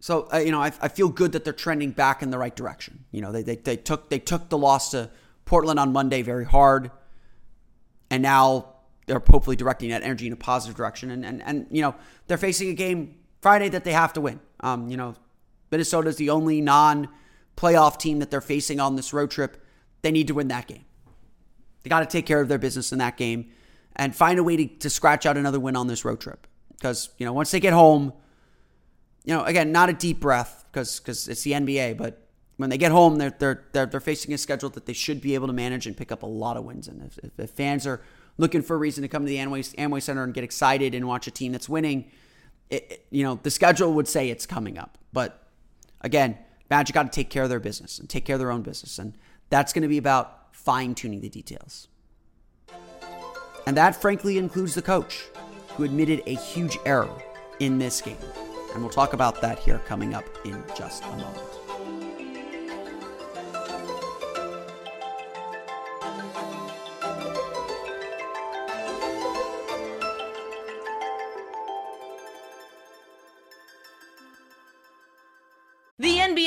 so 0.00 0.28
uh, 0.32 0.38
you 0.38 0.50
know, 0.50 0.62
I, 0.62 0.72
I, 0.80 0.88
feel 0.88 1.08
good 1.08 1.32
that 1.32 1.44
they're 1.44 1.52
trending 1.52 1.90
back 1.90 2.22
in 2.22 2.30
the 2.30 2.38
right 2.38 2.54
direction. 2.54 3.04
You 3.10 3.20
know, 3.20 3.32
they, 3.32 3.42
they 3.42 3.56
they 3.56 3.76
took 3.76 4.08
they 4.08 4.18
took 4.18 4.48
the 4.48 4.56
loss 4.56 4.92
to 4.92 5.10
Portland 5.44 5.78
on 5.78 5.92
Monday 5.92 6.22
very 6.22 6.44
hard, 6.44 6.90
and 8.10 8.22
now 8.22 8.74
they're 9.06 9.22
hopefully 9.26 9.56
directing 9.56 9.90
that 9.90 10.02
energy 10.02 10.26
in 10.26 10.32
a 10.32 10.36
positive 10.36 10.76
direction. 10.76 11.10
And 11.10 11.26
and 11.26 11.42
and 11.42 11.66
you 11.70 11.82
know, 11.82 11.94
they're 12.26 12.38
facing 12.38 12.68
a 12.70 12.74
game 12.74 13.16
Friday 13.40 13.68
that 13.68 13.84
they 13.84 13.92
have 13.92 14.12
to 14.14 14.20
win. 14.20 14.40
Um, 14.60 14.88
you 14.88 14.96
know, 14.96 15.14
Minnesota 15.70 16.08
is 16.08 16.16
the 16.16 16.30
only 16.30 16.60
non-playoff 16.60 17.98
team 17.98 18.20
that 18.20 18.30
they're 18.30 18.40
facing 18.40 18.80
on 18.80 18.96
this 18.96 19.12
road 19.12 19.30
trip. 19.30 19.62
They 20.02 20.10
need 20.10 20.28
to 20.28 20.34
win 20.34 20.48
that 20.48 20.66
game. 20.68 20.84
They 21.86 21.88
got 21.88 22.00
to 22.00 22.06
take 22.06 22.26
care 22.26 22.40
of 22.40 22.48
their 22.48 22.58
business 22.58 22.90
in 22.90 22.98
that 22.98 23.16
game 23.16 23.52
and 23.94 24.12
find 24.12 24.40
a 24.40 24.42
way 24.42 24.56
to, 24.56 24.66
to 24.66 24.90
scratch 24.90 25.24
out 25.24 25.36
another 25.36 25.60
win 25.60 25.76
on 25.76 25.86
this 25.86 26.04
road 26.04 26.18
trip. 26.18 26.48
Because, 26.72 27.10
you 27.16 27.24
know, 27.24 27.32
once 27.32 27.52
they 27.52 27.60
get 27.60 27.72
home, 27.72 28.12
you 29.24 29.32
know, 29.32 29.44
again, 29.44 29.70
not 29.70 29.88
a 29.88 29.92
deep 29.92 30.18
breath 30.18 30.64
because 30.72 30.98
because 30.98 31.28
it's 31.28 31.42
the 31.42 31.52
NBA, 31.52 31.96
but 31.96 32.26
when 32.56 32.70
they 32.70 32.76
get 32.76 32.90
home, 32.90 33.18
they're, 33.18 33.30
they're, 33.38 33.66
they're, 33.70 33.86
they're 33.86 34.00
facing 34.00 34.34
a 34.34 34.38
schedule 34.38 34.68
that 34.70 34.86
they 34.86 34.92
should 34.92 35.20
be 35.20 35.34
able 35.34 35.46
to 35.46 35.52
manage 35.52 35.86
and 35.86 35.96
pick 35.96 36.10
up 36.10 36.24
a 36.24 36.26
lot 36.26 36.56
of 36.56 36.64
wins. 36.64 36.88
And 36.88 37.04
if, 37.04 37.18
if, 37.18 37.38
if 37.38 37.50
fans 37.50 37.86
are 37.86 38.02
looking 38.36 38.62
for 38.62 38.74
a 38.74 38.78
reason 38.78 39.02
to 39.02 39.08
come 39.08 39.22
to 39.22 39.28
the 39.28 39.36
Amway, 39.36 39.72
Amway 39.76 40.02
Center 40.02 40.24
and 40.24 40.34
get 40.34 40.42
excited 40.42 40.92
and 40.92 41.06
watch 41.06 41.28
a 41.28 41.30
team 41.30 41.52
that's 41.52 41.68
winning, 41.68 42.10
it, 42.68 42.90
it, 42.90 43.06
you 43.10 43.22
know, 43.22 43.38
the 43.40 43.50
schedule 43.52 43.92
would 43.92 44.08
say 44.08 44.28
it's 44.28 44.44
coming 44.44 44.76
up. 44.76 44.98
But 45.12 45.40
again, 46.00 46.36
Magic 46.68 46.94
got 46.94 47.04
to 47.04 47.10
take 47.10 47.30
care 47.30 47.44
of 47.44 47.48
their 47.48 47.60
business 47.60 48.00
and 48.00 48.10
take 48.10 48.24
care 48.24 48.34
of 48.34 48.40
their 48.40 48.50
own 48.50 48.62
business. 48.62 48.98
And 48.98 49.16
that's 49.50 49.72
going 49.72 49.82
to 49.82 49.88
be 49.88 49.98
about 49.98 50.45
fine 50.56 50.94
tuning 50.94 51.20
the 51.20 51.28
details. 51.28 51.88
And 53.66 53.76
that, 53.76 54.00
frankly, 54.00 54.38
includes 54.38 54.74
the 54.74 54.82
coach, 54.82 55.26
who 55.76 55.84
admitted 55.84 56.22
a 56.26 56.34
huge 56.34 56.78
error 56.86 57.10
in 57.60 57.78
this 57.78 58.00
game. 58.00 58.16
And 58.72 58.82
we'll 58.82 58.92
talk 58.92 59.12
about 59.12 59.40
that 59.42 59.58
here 59.58 59.80
coming 59.86 60.14
up 60.14 60.24
in 60.44 60.62
just 60.76 61.04
a 61.04 61.08
moment. 61.10 61.65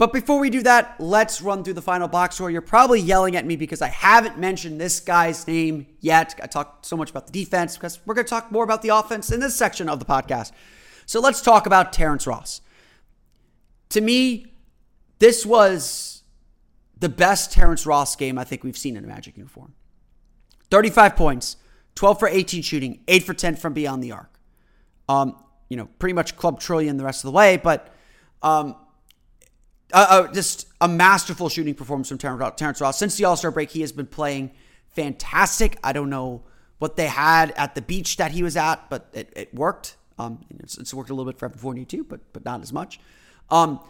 But 0.00 0.14
before 0.14 0.38
we 0.38 0.48
do 0.48 0.62
that, 0.62 0.98
let's 0.98 1.42
run 1.42 1.62
through 1.62 1.74
the 1.74 1.82
final 1.82 2.08
box 2.08 2.36
score. 2.36 2.50
You're 2.50 2.62
probably 2.62 3.02
yelling 3.02 3.36
at 3.36 3.44
me 3.44 3.56
because 3.56 3.82
I 3.82 3.88
haven't 3.88 4.38
mentioned 4.38 4.80
this 4.80 4.98
guy's 4.98 5.46
name 5.46 5.88
yet. 6.00 6.40
I 6.42 6.46
talked 6.46 6.86
so 6.86 6.96
much 6.96 7.10
about 7.10 7.26
the 7.26 7.32
defense 7.32 7.76
because 7.76 8.00
we're 8.06 8.14
going 8.14 8.24
to 8.24 8.30
talk 8.30 8.50
more 8.50 8.64
about 8.64 8.80
the 8.80 8.88
offense 8.88 9.30
in 9.30 9.40
this 9.40 9.54
section 9.54 9.90
of 9.90 9.98
the 9.98 10.06
podcast. 10.06 10.52
So 11.04 11.20
let's 11.20 11.42
talk 11.42 11.66
about 11.66 11.92
Terrence 11.92 12.26
Ross. 12.26 12.62
To 13.90 14.00
me, 14.00 14.54
this 15.18 15.44
was 15.44 16.22
the 16.98 17.10
best 17.10 17.52
Terrence 17.52 17.84
Ross 17.84 18.16
game 18.16 18.38
I 18.38 18.44
think 18.44 18.64
we've 18.64 18.78
seen 18.78 18.96
in 18.96 19.04
a 19.04 19.06
Magic 19.06 19.36
uniform. 19.36 19.74
35 20.70 21.14
points, 21.14 21.58
12 21.96 22.18
for 22.18 22.26
18 22.26 22.62
shooting, 22.62 23.00
8 23.06 23.22
for 23.22 23.34
10 23.34 23.56
from 23.56 23.74
beyond 23.74 24.02
the 24.02 24.12
arc. 24.12 24.32
Um, 25.10 25.36
you 25.68 25.76
know, 25.76 25.90
pretty 25.98 26.14
much 26.14 26.38
club 26.38 26.58
trillion 26.58 26.96
the 26.96 27.04
rest 27.04 27.22
of 27.22 27.30
the 27.30 27.36
way, 27.36 27.58
but 27.58 27.94
um, 28.42 28.76
uh, 29.92 30.06
uh, 30.08 30.32
just 30.32 30.68
a 30.80 30.88
masterful 30.88 31.48
shooting 31.48 31.74
performance 31.74 32.08
from 32.08 32.18
Terrence 32.18 32.80
Ross. 32.80 32.98
Since 32.98 33.16
the 33.16 33.24
All 33.24 33.36
Star 33.36 33.50
break, 33.50 33.70
he 33.70 33.80
has 33.80 33.92
been 33.92 34.06
playing 34.06 34.50
fantastic. 34.88 35.78
I 35.82 35.92
don't 35.92 36.10
know 36.10 36.42
what 36.78 36.96
they 36.96 37.06
had 37.06 37.52
at 37.52 37.74
the 37.74 37.82
beach 37.82 38.16
that 38.16 38.32
he 38.32 38.42
was 38.42 38.56
at, 38.56 38.88
but 38.88 39.08
it, 39.12 39.32
it 39.36 39.54
worked. 39.54 39.96
Um, 40.18 40.44
it's, 40.58 40.76
it's, 40.78 40.92
worked 40.92 41.10
a 41.10 41.14
little 41.14 41.30
bit 41.30 41.38
for 41.38 41.46
Evan 41.46 41.58
Fournier 41.58 41.84
too, 41.84 42.04
but 42.04 42.20
but 42.32 42.44
not 42.44 42.62
as 42.62 42.72
much. 42.72 43.00
Um, 43.50 43.80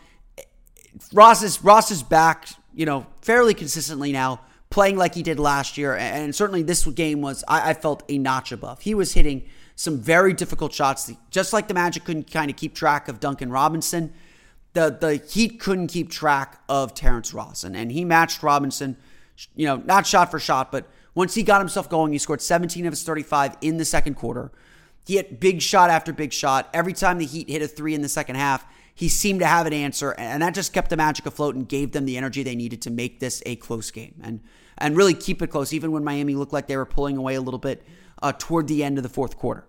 Ross 1.13 1.43
is 1.43 1.63
Ross 1.63 1.91
is 1.91 2.03
back, 2.03 2.49
you 2.75 2.87
know, 2.87 3.07
fairly 3.23 3.55
consistently 3.55 4.13
now, 4.13 4.41
playing 4.71 4.97
like 4.97 5.15
he 5.15 5.23
did 5.23 5.39
last 5.39 5.77
year, 5.79 5.97
and 5.97 6.35
certainly 6.35 6.63
this 6.63 6.85
game 6.87 7.21
was 7.21 7.45
I, 7.49 7.71
I 7.71 7.75
felt 7.75 8.03
a 8.09 8.19
notch 8.19 8.53
above. 8.53 8.81
He 8.81 8.95
was 8.95 9.13
hitting 9.13 9.45
some 9.77 9.99
very 9.99 10.33
difficult 10.35 10.73
shots, 10.73 11.11
just 11.31 11.53
like 11.53 11.69
the 11.69 11.75
Magic 11.75 12.05
couldn't 12.05 12.31
kind 12.31 12.51
of 12.51 12.57
keep 12.57 12.75
track 12.75 13.09
of 13.09 13.19
Duncan 13.19 13.51
Robinson 13.51 14.13
the 14.73 14.97
the 15.01 15.17
Heat 15.17 15.61
couldn't 15.61 15.89
keep 15.89 16.11
track 16.11 16.61
of 16.69 16.95
Terrence 16.95 17.35
Ross, 17.35 17.65
and, 17.65 17.77
and 17.77 17.91
he 17.91 18.05
matched 18.05 18.43
Robinson, 18.43 18.97
you 19.57 19.67
know, 19.67 19.77
not 19.77 20.07
shot 20.07 20.31
for 20.31 20.39
shot, 20.39 20.71
but 20.71 20.89
once 21.15 21.35
he 21.35 21.43
got 21.43 21.61
himself 21.61 21.89
going, 21.89 22.13
he 22.13 22.19
scored 22.19 22.41
17 22.41 22.87
of 22.87 22.93
his 22.93 23.03
35 23.03 23.57
in 23.61 23.79
the 23.79 23.85
second 23.85 24.15
quarter. 24.15 24.53
He 25.07 25.17
hit 25.17 25.41
big 25.41 25.61
shot 25.61 25.91
after 25.91 26.13
big 26.13 26.33
shot. 26.33 26.71
Every 26.73 26.93
time 26.93 27.19
the 27.19 27.27
Heat 27.27 27.49
hit 27.49 27.63
a 27.63 27.69
three 27.69 27.95
in 27.95 28.03
the 28.03 28.09
second 28.09 28.37
half, 28.37 28.65
he 28.95 29.09
seemed 29.09 29.41
to 29.41 29.47
have 29.47 29.67
an 29.67 29.73
answer, 29.73 30.15
and 30.19 30.43
that 30.43 30.55
just 30.55 30.73
kept 30.73 30.91
the 30.91 30.97
Magic 30.97 31.27
afloat 31.27 31.55
and 31.55 31.69
gave 31.69 31.93
them 31.93 32.05
the 32.05 32.17
energy 32.17 32.43
they 32.43 32.55
needed 32.55 32.83
to 32.83 32.91
make 32.91 33.19
this 33.19 33.43
a 33.47 33.57
close 33.57 33.91
game 33.91 34.15
and 34.23 34.41
and 34.79 34.97
really 34.97 35.15
keep 35.15 35.43
it 35.43 35.49
close, 35.49 35.73
even 35.73 35.93
when 35.93 36.03
Miami 36.03 36.35
looked 36.35 36.53
like 36.53 36.67
they 36.67 36.77
were 36.77 36.87
pulling 36.87 37.17
away 37.19 37.35
a 37.35 37.41
little 37.41 37.59
bit 37.59 37.83
uh, 38.23 38.33
toward 38.39 38.67
the 38.67 38.83
end 38.83 38.97
of 38.99 39.03
the 39.03 39.11
fourth 39.11 39.37
quarter. 39.37 39.67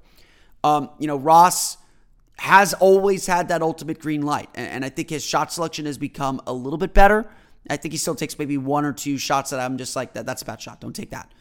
Um, 0.63 0.89
you 0.99 1.07
know, 1.07 1.17
Ross 1.17 1.77
has 2.41 2.73
always 2.73 3.27
had 3.27 3.49
that 3.49 3.61
ultimate 3.61 3.99
green 3.99 4.23
light. 4.23 4.49
And 4.55 4.83
I 4.83 4.89
think 4.89 5.11
his 5.11 5.23
shot 5.23 5.53
selection 5.53 5.85
has 5.85 5.99
become 5.99 6.41
a 6.47 6.51
little 6.51 6.79
bit 6.79 6.91
better. 6.91 7.29
I 7.69 7.77
think 7.77 7.91
he 7.91 7.99
still 7.99 8.15
takes 8.15 8.39
maybe 8.39 8.57
one 8.57 8.83
or 8.83 8.93
two 8.93 9.19
shots 9.19 9.51
that 9.51 9.59
I'm 9.59 9.77
just 9.77 9.95
like, 9.95 10.13
that, 10.13 10.25
that's 10.25 10.41
a 10.41 10.45
bad 10.45 10.59
shot. 10.59 10.81
Don't 10.81 10.95
take 10.95 11.11
that. 11.11 11.31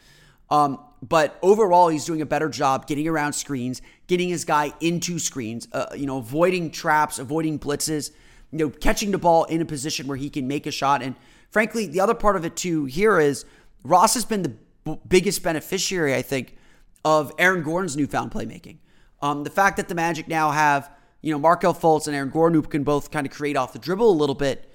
Um, 0.51 0.79
but 1.01 1.39
overall, 1.41 1.87
he's 1.87 2.05
doing 2.05 2.21
a 2.21 2.25
better 2.27 2.49
job 2.49 2.85
getting 2.85 3.07
around 3.07 3.33
screens, 3.33 3.81
getting 4.05 4.29
his 4.29 4.45
guy 4.45 4.73
into 4.79 5.17
screens, 5.17 5.67
uh, 5.73 5.87
you 5.95 6.05
know, 6.05 6.19
avoiding 6.19 6.69
traps, 6.69 7.17
avoiding 7.17 7.57
blitzes, 7.57 8.11
you 8.51 8.59
know, 8.59 8.69
catching 8.69 9.09
the 9.09 9.17
ball 9.17 9.45
in 9.45 9.59
a 9.59 9.65
position 9.65 10.05
where 10.05 10.17
he 10.17 10.29
can 10.29 10.47
make 10.47 10.67
a 10.67 10.71
shot. 10.71 11.01
And 11.01 11.15
frankly, 11.49 11.87
the 11.87 11.99
other 11.99 12.13
part 12.13 12.35
of 12.35 12.45
it 12.45 12.55
too 12.55 12.85
here 12.85 13.19
is 13.19 13.43
Ross 13.83 14.13
has 14.13 14.23
been 14.23 14.43
the 14.43 14.53
b- 14.83 14.99
biggest 15.07 15.41
beneficiary, 15.41 16.13
I 16.13 16.21
think, 16.21 16.57
of 17.03 17.31
Aaron 17.39 17.63
Gordon's 17.63 17.97
newfound 17.97 18.29
playmaking. 18.29 18.77
Um, 19.21 19.43
the 19.43 19.49
fact 19.49 19.77
that 19.77 19.87
the 19.87 19.95
Magic 19.95 20.27
now 20.27 20.51
have, 20.51 20.89
you 21.21 21.31
know, 21.31 21.39
Markelle 21.39 21.73
Fultz 21.73 22.07
and 22.07 22.15
Aaron 22.15 22.29
Gordon 22.29 22.61
who 22.61 22.67
can 22.67 22.83
both 22.83 23.11
kind 23.11 23.27
of 23.27 23.33
create 23.33 23.57
off 23.57 23.73
the 23.73 23.79
dribble 23.79 24.09
a 24.09 24.17
little 24.19 24.35
bit, 24.35 24.73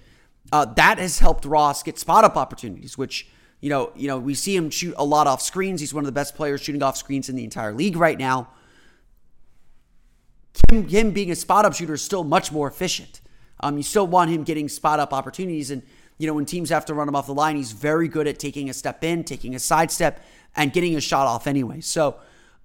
uh, 0.52 0.64
that 0.74 0.98
has 0.98 1.18
helped 1.18 1.44
Ross 1.44 1.82
get 1.82 1.98
spot 1.98 2.24
up 2.24 2.36
opportunities, 2.36 2.96
which 2.96 3.28
You 3.60 3.70
know, 3.70 3.90
you 3.96 4.06
know, 4.06 4.18
we 4.18 4.34
see 4.34 4.54
him 4.54 4.70
shoot 4.70 4.94
a 4.98 5.04
lot 5.04 5.26
off 5.26 5.40
screens. 5.40 5.80
He's 5.80 5.94
one 5.94 6.04
of 6.04 6.06
the 6.06 6.12
best 6.20 6.36
players 6.36 6.60
shooting 6.60 6.82
off 6.82 6.96
screens 6.96 7.28
in 7.28 7.36
the 7.36 7.42
entire 7.42 7.72
league 7.72 7.96
right 7.96 8.18
now. 8.18 8.48
Him, 10.70 10.86
him 10.88 11.10
being 11.12 11.30
a 11.30 11.34
spot 11.34 11.64
up 11.64 11.74
shooter 11.74 11.94
is 11.94 12.02
still 12.02 12.22
much 12.22 12.52
more 12.52 12.68
efficient. 12.68 13.22
Um, 13.60 13.78
you 13.78 13.82
still 13.82 14.06
want 14.06 14.30
him 14.30 14.44
getting 14.44 14.68
spot 14.68 15.00
up 15.00 15.12
opportunities, 15.12 15.70
and 15.70 15.82
you 16.18 16.26
know 16.26 16.34
when 16.34 16.44
teams 16.44 16.68
have 16.70 16.84
to 16.84 16.94
run 16.94 17.08
him 17.08 17.16
off 17.16 17.26
the 17.26 17.34
line, 17.34 17.56
he's 17.56 17.72
very 17.72 18.08
good 18.08 18.26
at 18.26 18.38
taking 18.38 18.68
a 18.68 18.74
step 18.74 19.02
in, 19.02 19.24
taking 19.24 19.54
a 19.54 19.58
sidestep, 19.58 20.22
and 20.54 20.72
getting 20.72 20.94
a 20.94 21.00
shot 21.00 21.26
off 21.26 21.46
anyway. 21.46 21.80
So 21.80 22.16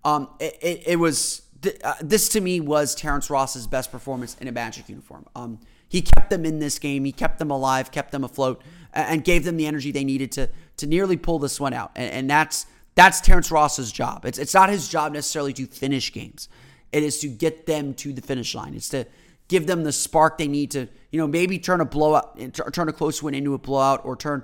um, 0.04 0.28
it, 0.40 0.58
it, 0.62 0.84
it 0.88 0.96
was 0.98 1.41
uh, 1.84 1.94
this 2.02 2.30
to 2.30 2.42
me 2.42 2.60
was 2.60 2.96
Terrence 2.96 3.30
Ross's 3.30 3.68
best 3.68 3.92
performance 3.92 4.36
in 4.42 4.48
a 4.48 4.52
Magic 4.52 4.90
uniform. 4.90 5.26
Um, 5.36 5.60
he 5.88 6.02
kept 6.02 6.30
them 6.30 6.46
in 6.46 6.60
this 6.60 6.80
game. 6.80 7.04
He 7.06 7.12
kept 7.12 7.38
them 7.38 7.52
alive, 7.52 7.92
kept 7.92 8.12
them 8.12 8.24
afloat, 8.24 8.62
and 8.94 9.24
gave 9.24 9.44
them 9.44 9.58
the 9.58 9.66
energy 9.66 9.92
they 9.92 10.04
needed 10.04 10.32
to 10.34 10.50
to 10.78 10.88
nearly 10.88 11.18
pull 11.18 11.38
this 11.38 11.60
one 11.60 11.74
out. 11.74 11.92
And, 11.96 12.12
and 12.12 12.30
that's 12.30 12.66
that's 12.96 13.22
Terrence 13.22 13.52
Ross's 13.52 13.92
job. 13.92 14.26
It's 14.26 14.38
it's 14.38 14.54
not 14.54 14.70
his 14.70 14.88
job 14.88 15.14
necessarily 15.14 15.54
to 15.54 15.66
finish 15.66 16.12
games. 16.14 16.50
It 16.92 17.04
is 17.04 17.20
to 17.20 17.28
get 17.28 17.66
them 17.66 17.94
to 17.96 18.14
the 18.14 18.22
finish 18.22 18.56
line. 18.56 18.74
It's 18.74 18.90
to 18.90 19.06
give 19.48 19.68
them 19.68 19.84
the 19.84 19.92
spark 19.92 20.38
they 20.38 20.48
need 20.48 20.72
to, 20.72 20.88
you 21.12 21.20
know, 21.20 21.28
maybe 21.28 21.60
turn 21.60 21.82
a 21.82 21.86
blowout, 21.86 22.40
turn 22.74 22.88
a 22.88 22.94
close 22.94 23.22
win 23.22 23.34
into 23.34 23.54
a 23.54 23.58
blowout, 23.58 24.06
or 24.06 24.16
turn 24.16 24.44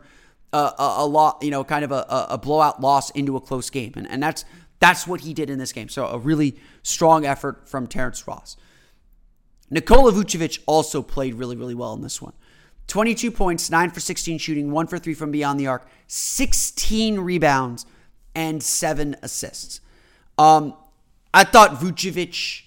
a, 0.51 0.57
a, 0.57 0.95
a 0.99 1.05
lot, 1.05 1.39
you 1.41 1.51
know, 1.51 1.63
kind 1.63 1.85
of 1.85 1.91
a, 1.91 2.27
a 2.29 2.37
blowout 2.37 2.81
loss 2.81 3.09
into 3.11 3.37
a 3.37 3.41
close 3.41 3.69
game. 3.69 3.93
And 3.95 4.07
and 4.09 4.21
that's 4.21 4.43
that's 4.79 5.07
what 5.07 5.21
he 5.21 5.33
did 5.33 5.49
in 5.49 5.57
this 5.57 5.73
game. 5.73 5.89
So 5.89 6.05
a 6.07 6.17
really 6.17 6.57
strong 6.83 7.25
effort 7.25 7.67
from 7.67 7.87
Terrence 7.87 8.27
Ross. 8.27 8.57
Nikola 9.69 10.11
Vucevic 10.11 10.59
also 10.65 11.01
played 11.01 11.35
really, 11.35 11.55
really 11.55 11.75
well 11.75 11.93
in 11.93 12.01
this 12.01 12.21
one. 12.21 12.33
22 12.87 13.31
points, 13.31 13.69
9 13.69 13.91
for 13.91 13.99
16 13.99 14.37
shooting, 14.37 14.71
1 14.71 14.87
for 14.87 14.97
3 14.97 15.13
from 15.13 15.31
beyond 15.31 15.59
the 15.59 15.67
arc, 15.67 15.87
16 16.07 17.19
rebounds, 17.19 17.85
and 18.33 18.63
7 18.63 19.15
assists. 19.21 19.81
Um, 20.37 20.73
I 21.33 21.43
thought 21.43 21.79
Vucevic 21.81 22.63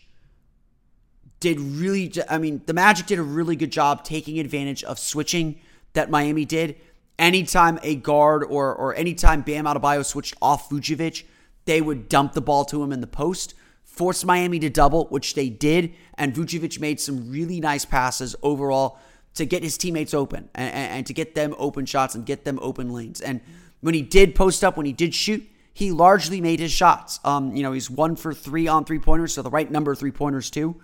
did 1.38 1.58
really, 1.58 2.12
I 2.28 2.36
mean, 2.36 2.60
the 2.66 2.74
Magic 2.74 3.06
did 3.06 3.18
a 3.18 3.22
really 3.22 3.56
good 3.56 3.72
job 3.72 4.04
taking 4.04 4.38
advantage 4.38 4.84
of 4.84 4.98
switching 4.98 5.58
that 5.94 6.10
Miami 6.10 6.44
did. 6.44 6.76
Anytime 7.18 7.78
a 7.82 7.94
guard 7.94 8.44
or, 8.44 8.74
or 8.74 8.94
anytime 8.94 9.40
Bam 9.40 9.64
Adebayo 9.64 10.04
switched 10.04 10.34
off 10.42 10.68
Vucevic, 10.68 11.24
they 11.70 11.80
would 11.80 12.08
dump 12.08 12.32
the 12.32 12.40
ball 12.40 12.64
to 12.64 12.82
him 12.82 12.90
in 12.90 13.00
the 13.00 13.06
post, 13.06 13.54
force 13.84 14.24
Miami 14.24 14.58
to 14.58 14.68
double, 14.68 15.04
which 15.04 15.34
they 15.34 15.48
did. 15.48 15.94
And 16.14 16.34
Vucevic 16.34 16.80
made 16.80 16.98
some 16.98 17.30
really 17.30 17.60
nice 17.60 17.84
passes 17.84 18.34
overall 18.42 18.98
to 19.34 19.46
get 19.46 19.62
his 19.62 19.78
teammates 19.78 20.12
open 20.12 20.48
and, 20.52 20.74
and, 20.74 21.06
to 21.06 21.14
get 21.14 21.36
them 21.36 21.54
open 21.58 21.86
shots 21.86 22.16
and 22.16 22.26
get 22.26 22.44
them 22.44 22.58
open 22.60 22.92
lanes. 22.92 23.20
And 23.20 23.40
when 23.82 23.94
he 23.94 24.02
did 24.02 24.34
post 24.34 24.64
up, 24.64 24.76
when 24.76 24.84
he 24.84 24.92
did 24.92 25.14
shoot, 25.14 25.48
he 25.72 25.92
largely 25.92 26.40
made 26.40 26.58
his 26.58 26.72
shots. 26.72 27.20
Um, 27.24 27.54
you 27.54 27.62
know, 27.62 27.70
he's 27.70 27.88
one 27.88 28.16
for 28.16 28.34
three 28.34 28.66
on 28.66 28.84
three 28.84 28.98
pointers, 28.98 29.34
so 29.34 29.42
the 29.42 29.48
right 29.48 29.70
number 29.70 29.92
of 29.92 29.98
three 30.00 30.10
pointers 30.10 30.50
too. 30.50 30.74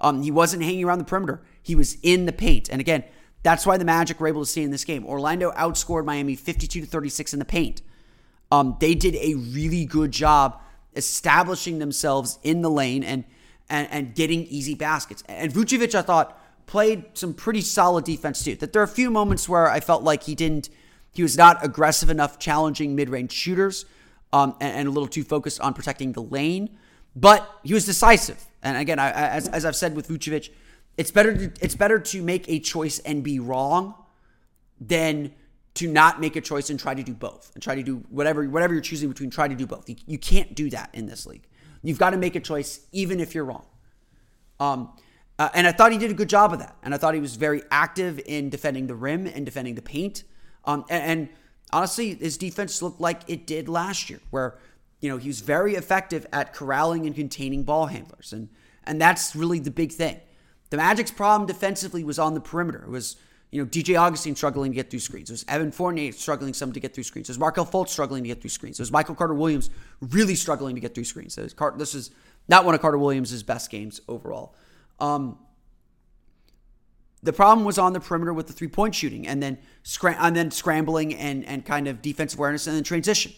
Um, 0.00 0.20
he 0.24 0.32
wasn't 0.32 0.64
hanging 0.64 0.84
around 0.84 0.98
the 0.98 1.04
perimeter; 1.04 1.42
he 1.62 1.76
was 1.76 1.96
in 2.02 2.26
the 2.26 2.32
paint. 2.32 2.68
And 2.68 2.80
again, 2.80 3.04
that's 3.44 3.64
why 3.64 3.76
the 3.76 3.84
Magic 3.84 4.18
were 4.18 4.26
able 4.26 4.42
to 4.42 4.50
stay 4.50 4.64
in 4.64 4.72
this 4.72 4.84
game. 4.84 5.06
Orlando 5.06 5.52
outscored 5.52 6.04
Miami 6.04 6.34
52 6.34 6.80
to 6.80 6.86
36 6.86 7.34
in 7.34 7.38
the 7.38 7.44
paint. 7.44 7.82
Um, 8.54 8.76
they 8.78 8.94
did 8.94 9.16
a 9.16 9.34
really 9.34 9.84
good 9.84 10.12
job 10.12 10.60
establishing 10.94 11.78
themselves 11.80 12.38
in 12.42 12.62
the 12.62 12.70
lane 12.70 13.02
and 13.02 13.24
and, 13.68 13.88
and 13.90 14.14
getting 14.14 14.44
easy 14.44 14.74
baskets. 14.74 15.24
And 15.26 15.52
Vucevic, 15.52 15.94
I 15.94 16.02
thought, 16.02 16.38
played 16.66 17.04
some 17.14 17.32
pretty 17.34 17.62
solid 17.62 18.04
defense 18.04 18.44
too. 18.44 18.54
That 18.56 18.72
there 18.72 18.82
are 18.82 18.84
a 18.84 18.88
few 18.88 19.10
moments 19.10 19.48
where 19.48 19.68
I 19.68 19.80
felt 19.80 20.02
like 20.02 20.24
he 20.24 20.34
didn't, 20.34 20.68
he 21.12 21.22
was 21.22 21.36
not 21.36 21.64
aggressive 21.64 22.10
enough 22.10 22.38
challenging 22.38 22.94
mid-range 22.94 23.32
shooters, 23.32 23.86
um, 24.32 24.54
and, 24.60 24.76
and, 24.76 24.88
a 24.88 24.90
little 24.90 25.08
too 25.08 25.24
focused 25.24 25.60
on 25.60 25.72
protecting 25.72 26.12
the 26.12 26.22
lane. 26.22 26.76
But 27.16 27.48
he 27.62 27.72
was 27.72 27.86
decisive. 27.86 28.44
And 28.62 28.76
again, 28.76 28.98
I, 28.98 29.10
as, 29.12 29.48
as 29.48 29.64
I've 29.64 29.76
said 29.76 29.94
with 29.94 30.08
Vucevic, 30.08 30.50
it's 30.96 31.10
better 31.10 31.34
to, 31.34 31.64
it's 31.64 31.74
better 31.74 31.98
to 31.98 32.22
make 32.22 32.48
a 32.48 32.58
choice 32.58 32.98
and 33.00 33.22
be 33.22 33.38
wrong 33.38 33.94
than 34.80 35.32
to 35.74 35.88
not 35.88 36.20
make 36.20 36.36
a 36.36 36.40
choice 36.40 36.70
and 36.70 36.78
try 36.78 36.94
to 36.94 37.02
do 37.02 37.12
both 37.12 37.50
and 37.54 37.62
try 37.62 37.74
to 37.74 37.82
do 37.82 37.96
whatever 38.08 38.48
whatever 38.48 38.72
you're 38.72 38.82
choosing 38.82 39.08
between 39.08 39.30
try 39.30 39.48
to 39.48 39.54
do 39.54 39.66
both. 39.66 39.88
You, 39.88 39.96
you 40.06 40.18
can't 40.18 40.54
do 40.54 40.70
that 40.70 40.90
in 40.92 41.06
this 41.06 41.26
league. 41.26 41.46
You've 41.82 41.98
got 41.98 42.10
to 42.10 42.16
make 42.16 42.36
a 42.36 42.40
choice 42.40 42.86
even 42.92 43.20
if 43.20 43.34
you're 43.34 43.44
wrong. 43.44 43.66
Um, 44.60 44.92
uh, 45.36 45.48
and 45.52 45.66
i 45.66 45.72
thought 45.72 45.90
he 45.90 45.98
did 45.98 46.12
a 46.12 46.14
good 46.14 46.28
job 46.28 46.52
of 46.52 46.60
that. 46.60 46.76
And 46.82 46.94
i 46.94 46.96
thought 46.96 47.14
he 47.14 47.20
was 47.20 47.36
very 47.36 47.62
active 47.70 48.20
in 48.24 48.50
defending 48.50 48.86
the 48.86 48.94
rim 48.94 49.26
and 49.26 49.44
defending 49.44 49.74
the 49.74 49.82
paint. 49.82 50.24
Um, 50.64 50.84
and, 50.88 51.02
and 51.02 51.28
honestly 51.72 52.14
his 52.14 52.38
defense 52.38 52.80
looked 52.80 53.00
like 53.00 53.22
it 53.26 53.46
did 53.46 53.68
last 53.68 54.08
year 54.08 54.20
where 54.30 54.58
you 55.00 55.08
know 55.08 55.16
he 55.16 55.28
was 55.28 55.40
very 55.40 55.74
effective 55.74 56.24
at 56.32 56.54
corralling 56.54 57.06
and 57.06 57.14
containing 57.14 57.64
ball 57.64 57.86
handlers. 57.86 58.32
And 58.32 58.48
and 58.84 59.00
that's 59.00 59.34
really 59.34 59.58
the 59.58 59.70
big 59.70 59.92
thing. 59.92 60.20
The 60.70 60.76
magic's 60.76 61.10
problem 61.10 61.46
defensively 61.46 62.04
was 62.04 62.18
on 62.18 62.34
the 62.34 62.40
perimeter. 62.40 62.84
It 62.84 62.90
was 62.90 63.16
you 63.54 63.62
know, 63.62 63.68
DJ 63.68 63.96
Augustin 63.96 64.34
struggling 64.34 64.72
to 64.72 64.74
get 64.74 64.90
through 64.90 64.98
screens. 64.98 65.28
There's 65.28 65.44
Evan 65.46 65.70
Fournier 65.70 66.10
struggling 66.10 66.52
some 66.52 66.72
to 66.72 66.80
get 66.80 66.92
through 66.92 67.04
screens. 67.04 67.28
There's 67.28 67.38
Markelle 67.38 67.64
Fultz 67.64 67.90
struggling 67.90 68.24
to 68.24 68.26
get 68.26 68.40
through 68.40 68.50
screens. 68.50 68.78
There's 68.78 68.90
Michael 68.90 69.14
Carter 69.14 69.32
Williams 69.32 69.70
really 70.00 70.34
struggling 70.34 70.74
to 70.74 70.80
get 70.80 70.92
through 70.92 71.04
screens. 71.04 71.36
This 71.36 71.94
is 71.94 72.10
not 72.48 72.64
one 72.64 72.74
of 72.74 72.80
Carter 72.80 72.98
Williams' 72.98 73.44
best 73.44 73.70
games 73.70 74.00
overall. 74.08 74.56
Um, 74.98 75.38
the 77.22 77.32
problem 77.32 77.64
was 77.64 77.78
on 77.78 77.92
the 77.92 78.00
perimeter 78.00 78.32
with 78.32 78.48
the 78.48 78.52
three 78.52 78.66
point 78.66 78.92
shooting, 78.92 79.24
and 79.28 79.40
then 79.40 79.58
and 80.02 80.34
then 80.34 80.50
scrambling 80.50 81.14
and 81.14 81.44
and 81.44 81.64
kind 81.64 81.86
of 81.86 82.02
defensive 82.02 82.40
awareness 82.40 82.66
and 82.66 82.74
then 82.74 82.82
transition. 82.82 83.32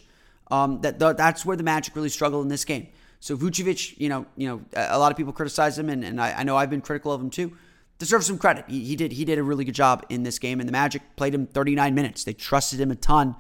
Um, 0.51 0.81
that 0.81 0.99
that's 0.99 1.45
where 1.45 1.59
the 1.59 1.63
Magic 1.63 1.95
really 1.95 2.09
struggled 2.09 2.43
in 2.43 2.49
this 2.49 2.65
game. 2.65 2.87
So 3.21 3.37
Vucevic, 3.37 3.99
you 3.99 4.09
know, 4.09 4.25
you 4.35 4.49
know, 4.49 4.63
a 4.75 4.99
lot 4.99 5.13
of 5.13 5.19
people 5.19 5.35
criticize 5.35 5.79
him, 5.79 5.91
and, 5.91 6.03
and 6.03 6.19
I, 6.23 6.33
I 6.39 6.43
know 6.43 6.57
I've 6.57 6.71
been 6.71 6.81
critical 6.81 7.13
of 7.13 7.21
him 7.21 7.29
too 7.29 7.55
deserves 7.99 8.27
some 8.27 8.39
credit. 8.39 8.65
He, 8.69 8.85
he, 8.85 8.97
did 8.97 9.13
he 9.13 9.25
did 9.25 9.39
a 9.39 9.43
really 9.43 9.65
good 9.65 9.75
job 9.75 10.05
in 10.09 10.23
this 10.23 10.39
game, 10.39 10.61
and 10.61 10.69
the 10.69 10.73
Magic 10.73 11.03
played 11.17 11.35
him 11.35 11.47
39 11.47 11.95
minutes. 11.95 12.25
They 12.25 12.33
trusted 12.33 12.81
him 12.81 12.91
a 12.91 12.95
ton. 12.97 13.37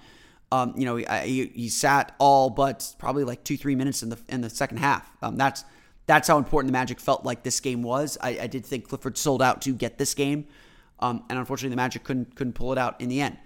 Um, 0.52 0.74
you 0.76 0.84
know, 0.84 0.96
he, 0.96 1.46
he, 1.54 1.68
sat 1.68 2.14
all 2.18 2.50
but 2.50 2.94
probably 2.98 3.24
like 3.24 3.42
two 3.42 3.56
three 3.56 3.74
minutes 3.74 4.02
in 4.02 4.10
the 4.10 4.18
in 4.28 4.42
the 4.42 4.50
second 4.50 4.78
half. 4.78 5.10
Um, 5.20 5.36
that's 5.36 5.64
that's 6.06 6.28
how 6.28 6.38
important 6.38 6.68
the 6.68 6.78
Magic 6.78 7.00
felt 7.00 7.24
like 7.24 7.42
this 7.42 7.58
game 7.58 7.82
was. 7.82 8.16
I, 8.20 8.38
I 8.42 8.46
did 8.46 8.64
think 8.64 8.88
Clifford 8.88 9.18
sold 9.18 9.42
out 9.42 9.60
to 9.62 9.74
get 9.74 9.98
this 9.98 10.14
game, 10.14 10.46
um, 11.00 11.24
and 11.28 11.38
unfortunately 11.38 11.70
the 11.70 11.76
Magic 11.76 12.04
couldn't 12.04 12.36
couldn't 12.36 12.52
pull 12.52 12.70
it 12.72 12.78
out 12.78 13.00
in 13.00 13.08
the 13.08 13.20
end. 13.20 13.38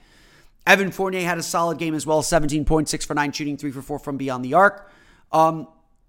Evan 0.67 0.91
Fournier 0.91 1.23
had 1.23 1.39
a 1.39 1.43
solid 1.43 1.79
game 1.79 1.95
as 1.95 2.07
well, 2.07 2.23
17.6 2.23 3.07
for 3.07 3.15
nine 3.15 3.33
shooting, 3.33 3.57
three 3.57 3.71
for 3.71 3.81
four 3.81 3.99
from 3.99 4.19
beyond 4.19 4.45
the 4.45 4.53
arc. 4.53 4.93
Um, 5.33 5.69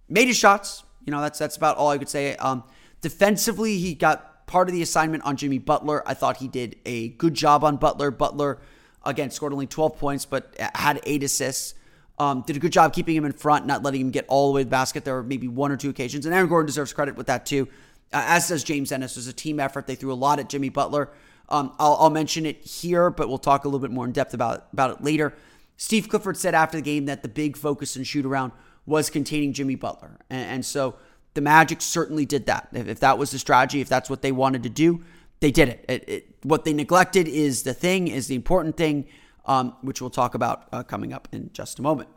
made 0.09 0.27
his 0.27 0.35
shots. 0.35 0.83
You 1.05 1.11
know, 1.11 1.21
that's 1.21 1.39
that's 1.39 1.55
about 1.55 1.77
all 1.77 1.89
I 1.89 1.97
could 1.97 2.09
say. 2.09 2.35
Um, 2.35 2.63
defensively, 2.99 3.77
he 3.77 3.95
got 3.95 4.30
part 4.51 4.67
of 4.67 4.75
the 4.75 4.81
assignment 4.81 5.23
on 5.23 5.37
Jimmy 5.37 5.59
Butler. 5.59 6.03
I 6.05 6.13
thought 6.13 6.35
he 6.35 6.49
did 6.49 6.75
a 6.85 7.07
good 7.09 7.33
job 7.33 7.63
on 7.63 7.77
Butler. 7.77 8.11
Butler, 8.11 8.59
again, 9.05 9.31
scored 9.31 9.53
only 9.53 9.65
12 9.65 9.97
points, 9.97 10.25
but 10.25 10.53
had 10.75 10.99
eight 11.05 11.23
assists. 11.23 11.73
Um, 12.19 12.43
did 12.45 12.57
a 12.57 12.59
good 12.59 12.73
job 12.73 12.93
keeping 12.93 13.15
him 13.15 13.23
in 13.23 13.31
front, 13.31 13.65
not 13.65 13.81
letting 13.81 14.01
him 14.01 14.11
get 14.11 14.25
all 14.27 14.51
the 14.51 14.55
way 14.55 14.61
to 14.61 14.65
the 14.65 14.69
basket. 14.69 15.05
There 15.05 15.15
were 15.15 15.23
maybe 15.23 15.47
one 15.47 15.71
or 15.71 15.77
two 15.77 15.89
occasions, 15.89 16.25
and 16.25 16.35
Aaron 16.35 16.49
Gordon 16.49 16.65
deserves 16.65 16.91
credit 16.91 17.15
with 17.15 17.27
that 17.27 17.45
too, 17.45 17.69
uh, 18.11 18.25
as 18.27 18.49
does 18.49 18.65
James 18.65 18.91
Ennis. 18.91 19.13
It 19.13 19.19
was 19.19 19.27
a 19.27 19.33
team 19.33 19.57
effort. 19.57 19.87
They 19.87 19.95
threw 19.95 20.11
a 20.11 20.15
lot 20.15 20.37
at 20.37 20.49
Jimmy 20.49 20.67
Butler. 20.67 21.09
Um, 21.47 21.73
I'll, 21.79 21.95
I'll, 21.95 22.09
mention 22.09 22.45
it 22.45 22.61
here, 22.65 23.09
but 23.09 23.29
we'll 23.29 23.37
talk 23.37 23.63
a 23.63 23.69
little 23.69 23.79
bit 23.79 23.91
more 23.91 24.03
in 24.03 24.11
depth 24.11 24.33
about, 24.33 24.67
about 24.73 24.91
it 24.91 25.03
later. 25.03 25.33
Steve 25.77 26.09
Clifford 26.09 26.35
said 26.35 26.53
after 26.53 26.77
the 26.77 26.83
game 26.83 27.05
that 27.05 27.21
the 27.21 27.29
big 27.29 27.55
focus 27.55 27.95
and 27.95 28.05
shoot 28.05 28.25
around 28.25 28.51
was 28.85 29.09
containing 29.09 29.53
Jimmy 29.53 29.75
Butler. 29.75 30.19
And, 30.29 30.45
and 30.45 30.65
so 30.65 30.95
the 31.33 31.41
Magic 31.41 31.81
certainly 31.81 32.25
did 32.25 32.45
that. 32.47 32.67
If, 32.73 32.87
if, 32.87 32.99
that 32.99 33.17
was 33.17 33.31
the 33.31 33.39
strategy, 33.39 33.81
if 33.81 33.89
that's 33.89 34.09
what 34.09 34.21
they 34.21 34.31
wanted 34.31 34.63
to 34.63 34.69
do, 34.69 35.03
they 35.39 35.51
did 35.51 35.69
it. 35.69 35.85
it, 35.87 36.09
it 36.09 36.27
what 36.43 36.65
they 36.65 36.73
neglected 36.73 37.27
is 37.27 37.63
the 37.63 37.73
thing, 37.73 38.07
is 38.07 38.27
the 38.27 38.35
important 38.35 38.77
thing, 38.77 39.07
um, 39.45 39.75
which 39.81 40.01
we'll 40.01 40.09
talk 40.09 40.35
about 40.35 40.67
uh, 40.71 40.83
coming 40.83 41.13
up 41.13 41.27
in 41.31 41.49
just 41.53 41.79
a 41.79 41.81
moment. 41.81 42.09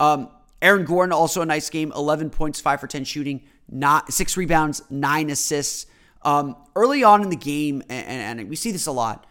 Um, 0.00 0.28
Aaron 0.60 0.84
Gordon, 0.84 1.12
also 1.12 1.42
a 1.42 1.46
nice 1.46 1.70
game 1.70 1.92
11 1.94 2.30
points, 2.30 2.60
5 2.60 2.80
for 2.80 2.86
10 2.86 3.04
shooting, 3.04 3.42
not, 3.68 4.12
6 4.12 4.36
rebounds, 4.36 4.82
9 4.90 5.30
assists. 5.30 5.86
Um, 6.22 6.56
early 6.76 7.02
on 7.02 7.22
in 7.22 7.30
the 7.30 7.36
game, 7.36 7.82
and, 7.88 8.40
and 8.40 8.48
we 8.48 8.56
see 8.56 8.70
this 8.70 8.86
a 8.86 8.92
lot, 8.92 9.26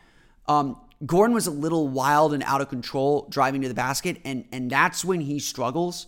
um, 0.47 0.78
Gordon 1.06 1.34
was 1.34 1.47
a 1.47 1.52
little 1.52 1.88
wild 1.88 2.34
and 2.34 2.43
out 2.43 2.62
of 2.62 2.69
control 2.69 3.28
driving 3.30 3.62
to 3.62 3.67
the 3.67 3.74
basket, 3.74 4.17
and, 4.24 4.45
and 4.52 4.69
that's 4.69 5.04
when 5.04 5.21
he 5.21 5.39
struggles 5.39 6.08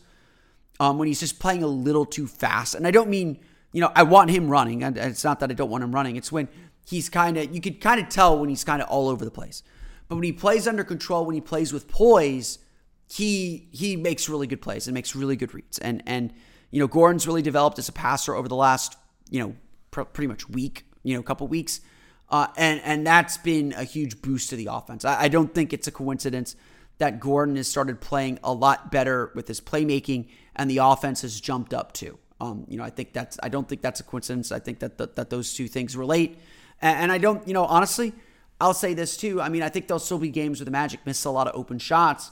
um, 0.80 0.98
when 0.98 1.08
he's 1.08 1.20
just 1.20 1.40
playing 1.40 1.64
a 1.64 1.68
little 1.68 2.06
too 2.06 2.28
fast. 2.28 2.76
And 2.76 2.88
I 2.88 2.92
don't 2.92 3.10
mean, 3.10 3.40
you 3.72 3.82
know, 3.82 3.92
I 3.96 4.04
want 4.04 4.32
him 4.32 4.50
running. 4.50 4.82
It's 4.82 5.24
not 5.24 5.40
that 5.40 5.50
I 5.50 5.54
don't 5.54 5.70
want 5.70 5.84
him 5.84 5.94
running. 5.94 6.16
It's 6.16 6.32
when 6.32 6.48
he's 6.88 7.10
kind 7.10 7.38
of, 7.38 7.54
you 7.54 7.62
could 7.62 7.82
kind 7.82 8.02
of 8.02 8.10
tell 8.10 8.40
when 8.40 8.50
he's 8.50 8.64
kind 8.64 8.82
of 8.82 8.90
all 8.90 9.10
over 9.10 9.24
the 9.24 9.32
place. 9.32 9.64
But 10.08 10.16
when 10.16 10.24
he 10.24 10.32
plays 10.32 10.68
under 10.68 10.84
control, 10.84 11.26
when 11.26 11.36
he 11.36 11.42
plays 11.42 11.74
with 11.74 11.88
poise, 11.88 12.60
he 13.08 13.68
he 13.72 13.96
makes 13.96 14.28
really 14.28 14.48
good 14.48 14.62
plays 14.62 14.88
and 14.88 14.94
makes 14.94 15.16
really 15.16 15.36
good 15.36 15.54
reads. 15.54 15.80
And 15.80 16.04
and 16.06 16.34
you 16.72 16.80
know, 16.80 16.88
Gordon's 16.88 17.28
really 17.28 17.42
developed 17.42 17.80
as 17.80 17.90
a 17.90 17.92
passer 17.92 18.36
over 18.36 18.48
the 18.48 18.56
last 18.56 18.98
you 19.30 19.40
know 19.40 19.56
pr- 19.92 20.02
pretty 20.02 20.28
much 20.28 20.50
week, 20.50 20.86
you 21.04 21.16
know, 21.16 21.24
couple 21.24 21.48
weeks. 21.48 21.82
Uh, 22.30 22.48
and 22.58 22.82
and 22.84 23.06
that's 23.06 23.38
been 23.38 23.74
a 23.74 23.84
huge 23.84 24.22
boost 24.22 24.50
to 24.50 24.56
the 24.56 24.68
offense. 24.72 25.06
I, 25.06 25.24
I 25.24 25.28
don't 25.28 25.54
think 25.54 25.74
it's 25.74 25.88
a 25.88 25.92
coincidence 25.92 26.56
that 26.98 27.20
Gordon 27.20 27.56
has 27.56 27.68
started 27.68 28.02
playing 28.02 28.40
a 28.44 28.54
lot 28.54 28.92
better 28.92 29.32
with 29.36 29.48
his 29.48 29.62
playmaking, 29.62 30.30
and 30.56 30.70
the 30.70 30.78
offense 30.78 31.22
has 31.22 31.40
jumped 31.40 31.74
up 31.74 31.94
too. 31.94 32.18
Um, 32.40 32.66
you 32.68 32.78
know, 32.78 32.84
I 32.84 32.90
think 32.90 33.14
that's 33.14 33.38
I 33.42 33.50
don't 33.50 33.68
think 33.68 33.82
that's 33.82 34.00
a 34.00 34.04
coincidence. 34.04 34.52
I 34.52 34.60
think 34.60 34.80
that 34.80 34.98
that, 34.98 35.16
that 35.16 35.30
those 35.30 35.54
two 35.54 35.68
things 35.68 35.96
relate, 35.96 36.38
and, 36.82 37.04
and 37.04 37.12
I 37.12 37.18
don't, 37.18 37.48
you 37.48 37.54
know, 37.54 37.66
honestly, 37.66 38.14
I'll 38.60 38.74
say 38.74 38.94
this 38.94 39.18
too. 39.18 39.42
I 39.42 39.50
mean, 39.50 39.64
I 39.64 39.70
think 39.70 39.88
there'll 39.88 40.00
still 40.00 40.20
be 40.20 40.30
games 40.30 40.60
where 40.60 40.66
the 40.66 40.72
Magic 40.72 41.06
miss 41.06 41.26
a 41.26 41.30
lot 41.32 41.48
of 41.48 41.56
open 41.56 41.80
shots. 41.80 42.32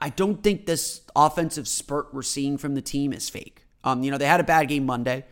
I 0.00 0.08
don't 0.10 0.42
think 0.42 0.66
this 0.66 1.02
offensive 1.14 1.68
spurt 1.68 2.12
we're 2.12 2.22
seeing 2.22 2.58
from 2.58 2.74
the 2.74 2.82
team 2.82 3.12
is 3.12 3.28
fake. 3.28 3.66
Um, 3.84 4.02
you 4.02 4.10
know, 4.10 4.18
they 4.18 4.26
had 4.26 4.40
a 4.40 4.44
bad 4.44 4.68
game 4.68 4.84
Monday, 4.84 5.24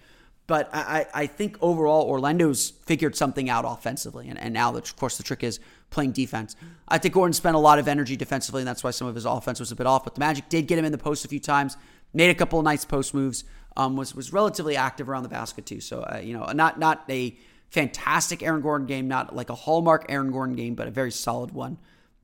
but 0.46 0.68
I, 0.72 1.06
I 1.14 1.26
think 1.26 1.56
overall 1.60 2.06
Orlando's 2.06 2.70
figured 2.84 3.16
something 3.16 3.48
out 3.48 3.64
offensively. 3.66 4.28
And, 4.28 4.38
and 4.38 4.52
now, 4.52 4.74
of 4.74 4.96
course, 4.96 5.16
the 5.16 5.22
trick 5.22 5.42
is 5.42 5.58
playing 5.90 6.12
defense. 6.12 6.54
I 6.86 6.98
think 6.98 7.14
Gordon 7.14 7.32
spent 7.32 7.56
a 7.56 7.58
lot 7.58 7.78
of 7.78 7.88
energy 7.88 8.14
defensively, 8.14 8.60
and 8.60 8.68
that's 8.68 8.84
why 8.84 8.90
some 8.90 9.06
of 9.06 9.14
his 9.14 9.24
offense 9.24 9.58
was 9.58 9.72
a 9.72 9.76
bit 9.76 9.86
off. 9.86 10.04
But 10.04 10.14
the 10.14 10.20
Magic 10.20 10.48
did 10.50 10.66
get 10.66 10.78
him 10.78 10.84
in 10.84 10.92
the 10.92 10.98
post 10.98 11.24
a 11.24 11.28
few 11.28 11.40
times, 11.40 11.78
made 12.12 12.28
a 12.28 12.34
couple 12.34 12.58
of 12.58 12.64
nice 12.64 12.84
post 12.84 13.14
moves, 13.14 13.44
um, 13.76 13.96
was 13.96 14.14
was 14.14 14.32
relatively 14.32 14.76
active 14.76 15.08
around 15.08 15.22
the 15.22 15.28
basket 15.28 15.66
too. 15.66 15.80
So 15.80 16.00
uh, 16.02 16.20
you 16.22 16.36
know, 16.36 16.44
not 16.52 16.78
not 16.78 17.04
a 17.08 17.36
fantastic 17.70 18.42
Aaron 18.42 18.60
Gordon 18.60 18.86
game, 18.86 19.08
not 19.08 19.34
like 19.34 19.50
a 19.50 19.54
hallmark 19.54 20.06
Aaron 20.08 20.30
Gordon 20.30 20.54
game, 20.56 20.74
but 20.74 20.86
a 20.86 20.90
very 20.90 21.10
solid 21.10 21.52
one 21.52 21.78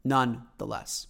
nonetheless. 0.04 1.06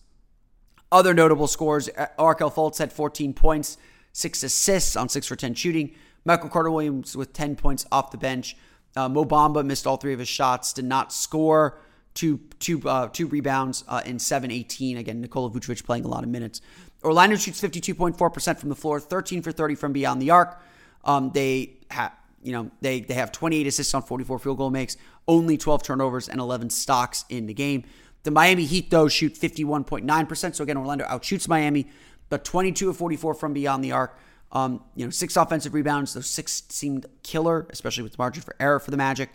Other 0.93 1.15
notable 1.15 1.47
scores 1.47 1.89
Markelle 2.19 2.51
Fultz 2.51 2.79
had 2.79 2.93
14 2.93 3.33
points, 3.33 3.77
six 4.13 4.43
assists 4.43 4.97
on 4.97 5.09
six 5.09 5.27
for 5.27 5.37
10 5.37 5.55
shooting. 5.55 5.95
Michael 6.25 6.49
Carter 6.49 6.71
Williams 6.71 7.17
with 7.17 7.33
10 7.33 7.57
points 7.57 7.87
off 7.91 8.11
the 8.11 8.19
bench. 8.19 8.57
Uh, 8.97 9.09
Mo 9.09 9.25
Bamba 9.25 9.65
missed 9.65 9.87
all 9.87 9.97
three 9.97 10.13
of 10.13 10.19
his 10.19 10.29
shots, 10.29 10.73
did 10.73 10.85
not 10.85 11.13
score. 11.13 11.79
Two, 12.13 12.41
two, 12.59 12.87
uh, 12.89 13.09
two 13.09 13.29
rebounds 13.29 13.85
uh, 13.87 14.03
in 14.05 14.19
7 14.19 14.51
18. 14.51 14.97
Again, 14.97 15.21
Nikola 15.21 15.51
Vucevic 15.51 15.85
playing 15.85 16.05
a 16.05 16.09
lot 16.09 16.25
of 16.25 16.31
minutes. 16.31 16.61
Orlando 17.05 17.37
shoots 17.37 17.61
52.4% 17.61 18.59
from 18.59 18.69
the 18.69 18.75
floor, 18.75 19.01
13 19.01 19.43
for 19.43 19.53
30 19.53 19.75
from 19.75 19.93
beyond 19.93 20.21
the 20.21 20.31
arc. 20.31 20.61
Um, 21.05 21.31
they 21.33 21.79
have, 21.91 22.13
you 22.43 22.53
know, 22.53 22.71
they, 22.81 23.01
they 23.01 23.15
have 23.15 23.33
28 23.33 23.67
assists 23.67 23.95
on 23.95 24.03
44 24.03 24.39
field 24.41 24.59
goal 24.59 24.71
makes, 24.71 24.97
only 25.27 25.57
12 25.57 25.83
turnovers 25.83 26.29
and 26.29 26.41
11 26.41 26.71
stocks 26.71 27.25
in 27.29 27.47
the 27.47 27.55
game. 27.55 27.85
The 28.25 28.31
Miami 28.31 28.65
Heat, 28.65 28.91
though, 28.91 29.09
shoot 29.09 29.35
51.9%. 29.35 30.55
So 30.55 30.63
again, 30.63 30.77
Orlando 30.77 31.07
outshoots 31.07 31.49
Miami, 31.49 31.87
but 32.29 32.45
22 32.45 32.91
of 32.91 32.97
44 32.97 33.35
from 33.35 33.55
beyond 33.55 33.83
the 33.83 33.93
arc. 33.93 34.19
Um, 34.53 34.83
you 34.95 35.05
know, 35.05 35.11
six 35.11 35.37
offensive 35.37 35.75
rebounds. 35.75 36.15
Those 36.15 36.29
six 36.29 36.65
seemed 36.69 37.07
killer, 37.23 37.67
especially 37.71 38.03
with 38.03 38.13
the 38.13 38.19
margin 38.19 38.43
for 38.43 38.57
error 38.59 38.81
for 38.81 38.91
the 38.91 38.97
Magic. 38.97 39.31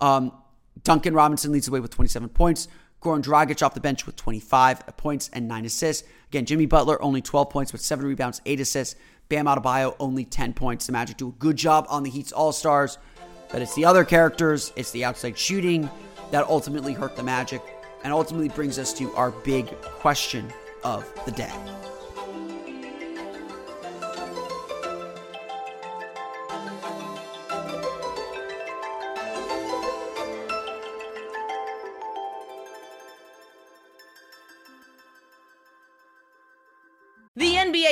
Um, 0.00 0.32
Duncan 0.84 1.14
Robinson 1.14 1.52
leads 1.52 1.66
the 1.66 1.72
way 1.72 1.80
with 1.80 1.90
27 1.90 2.28
points. 2.30 2.68
Goran 3.02 3.22
Dragic 3.22 3.64
off 3.64 3.74
the 3.74 3.80
bench 3.80 4.06
with 4.06 4.16
25 4.16 4.96
points 4.96 5.28
and 5.32 5.48
nine 5.48 5.64
assists. 5.64 6.06
Again, 6.28 6.46
Jimmy 6.46 6.66
Butler 6.66 7.02
only 7.02 7.20
12 7.20 7.50
points 7.50 7.72
with 7.72 7.80
seven 7.80 8.06
rebounds, 8.06 8.40
eight 8.46 8.60
assists. 8.60 8.94
Bam 9.28 9.46
Adebayo 9.46 9.96
only 9.98 10.24
10 10.24 10.52
points. 10.52 10.86
The 10.86 10.92
Magic 10.92 11.16
do 11.16 11.28
a 11.28 11.32
good 11.32 11.56
job 11.56 11.86
on 11.88 12.02
the 12.02 12.10
Heat's 12.10 12.32
All 12.32 12.52
Stars, 12.52 12.98
but 13.50 13.62
it's 13.62 13.74
the 13.74 13.84
other 13.84 14.04
characters, 14.04 14.72
it's 14.76 14.92
the 14.92 15.04
outside 15.04 15.36
shooting 15.36 15.90
that 16.30 16.46
ultimately 16.46 16.92
hurt 16.92 17.16
the 17.16 17.22
Magic 17.22 17.62
and 18.04 18.12
ultimately 18.12 18.48
brings 18.48 18.78
us 18.78 18.92
to 18.94 19.12
our 19.14 19.30
big 19.30 19.66
question 19.82 20.52
of 20.84 21.10
the 21.24 21.32
day. 21.32 21.52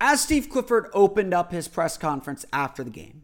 As 0.00 0.22
Steve 0.22 0.48
Clifford 0.48 0.86
opened 0.94 1.34
up 1.34 1.52
his 1.52 1.68
press 1.68 1.98
conference 1.98 2.46
after 2.52 2.82
the 2.82 2.90
game, 2.90 3.22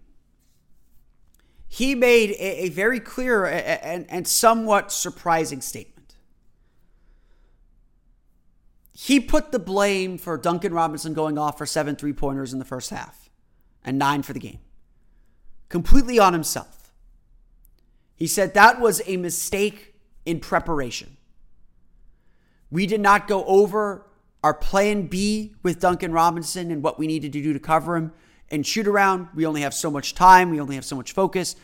he 1.66 1.94
made 1.94 2.30
a, 2.32 2.64
a 2.64 2.68
very 2.68 3.00
clear 3.00 3.46
and, 3.46 4.06
and 4.08 4.28
somewhat 4.28 4.92
surprising 4.92 5.60
statement. 5.60 6.14
He 8.92 9.20
put 9.20 9.52
the 9.52 9.58
blame 9.58 10.16
for 10.18 10.36
Duncan 10.36 10.72
Robinson 10.72 11.12
going 11.12 11.38
off 11.38 11.58
for 11.58 11.66
seven 11.66 11.96
three 11.96 12.12
pointers 12.12 12.52
in 12.52 12.58
the 12.58 12.64
first 12.64 12.90
half 12.90 13.30
and 13.84 13.98
nine 13.98 14.22
for 14.22 14.32
the 14.32 14.38
game 14.40 14.58
completely 15.68 16.18
on 16.18 16.32
himself. 16.32 16.92
He 18.14 18.26
said 18.26 18.54
that 18.54 18.80
was 18.80 19.02
a 19.06 19.16
mistake 19.16 19.94
in 20.24 20.40
preparation. 20.40 21.16
We 22.70 22.86
did 22.86 23.00
not 23.00 23.28
go 23.28 23.44
over 23.44 24.06
our 24.42 24.54
plan 24.54 25.06
B 25.06 25.54
with 25.62 25.80
Duncan 25.80 26.12
Robinson 26.12 26.70
and 26.70 26.82
what 26.82 26.98
we 26.98 27.06
needed 27.06 27.32
to 27.32 27.42
do 27.42 27.52
to 27.52 27.58
cover 27.58 27.96
him 27.96 28.12
and 28.50 28.66
shoot 28.66 28.86
around. 28.86 29.28
We 29.34 29.46
only 29.46 29.62
have 29.62 29.74
so 29.74 29.90
much 29.90 30.14
time, 30.14 30.50
we 30.50 30.60
only 30.60 30.76
have 30.76 30.84
so 30.84 30.96
much 30.96 31.12
focus. 31.12 31.56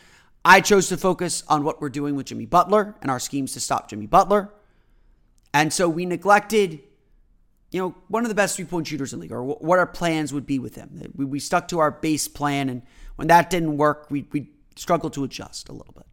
I 0.45 0.59
chose 0.59 0.89
to 0.89 0.97
focus 0.97 1.43
on 1.47 1.63
what 1.63 1.81
we're 1.81 1.89
doing 1.89 2.15
with 2.15 2.25
Jimmy 2.25 2.45
Butler 2.45 2.95
and 3.01 3.09
our 3.09 3.19
schemes 3.19 3.53
to 3.53 3.59
stop 3.59 3.89
Jimmy 3.89 4.07
Butler. 4.07 4.53
And 5.53 5.71
so 5.71 5.87
we 5.87 6.05
neglected, 6.05 6.81
you 7.71 7.79
know, 7.79 7.95
one 8.07 8.23
of 8.23 8.29
the 8.29 8.35
best 8.35 8.57
three 8.57 8.65
point 8.65 8.87
shooters 8.87 9.13
in 9.13 9.19
the 9.19 9.23
league, 9.23 9.31
or 9.31 9.43
what 9.43 9.79
our 9.79 9.87
plans 9.87 10.33
would 10.33 10.45
be 10.45 10.59
with 10.59 10.75
him. 10.75 11.13
We, 11.15 11.39
stuck 11.39 11.67
to 11.69 11.79
our 11.79 11.91
base 11.91 12.27
plan, 12.27 12.69
and 12.69 12.81
when 13.15 13.27
that 13.29 13.49
didn't 13.49 13.77
work, 13.77 14.07
we, 14.09 14.27
we 14.31 14.49
struggled 14.75 15.13
to 15.13 15.23
adjust 15.23 15.69
a 15.69 15.73
little 15.73 15.93
bit. 15.93 16.07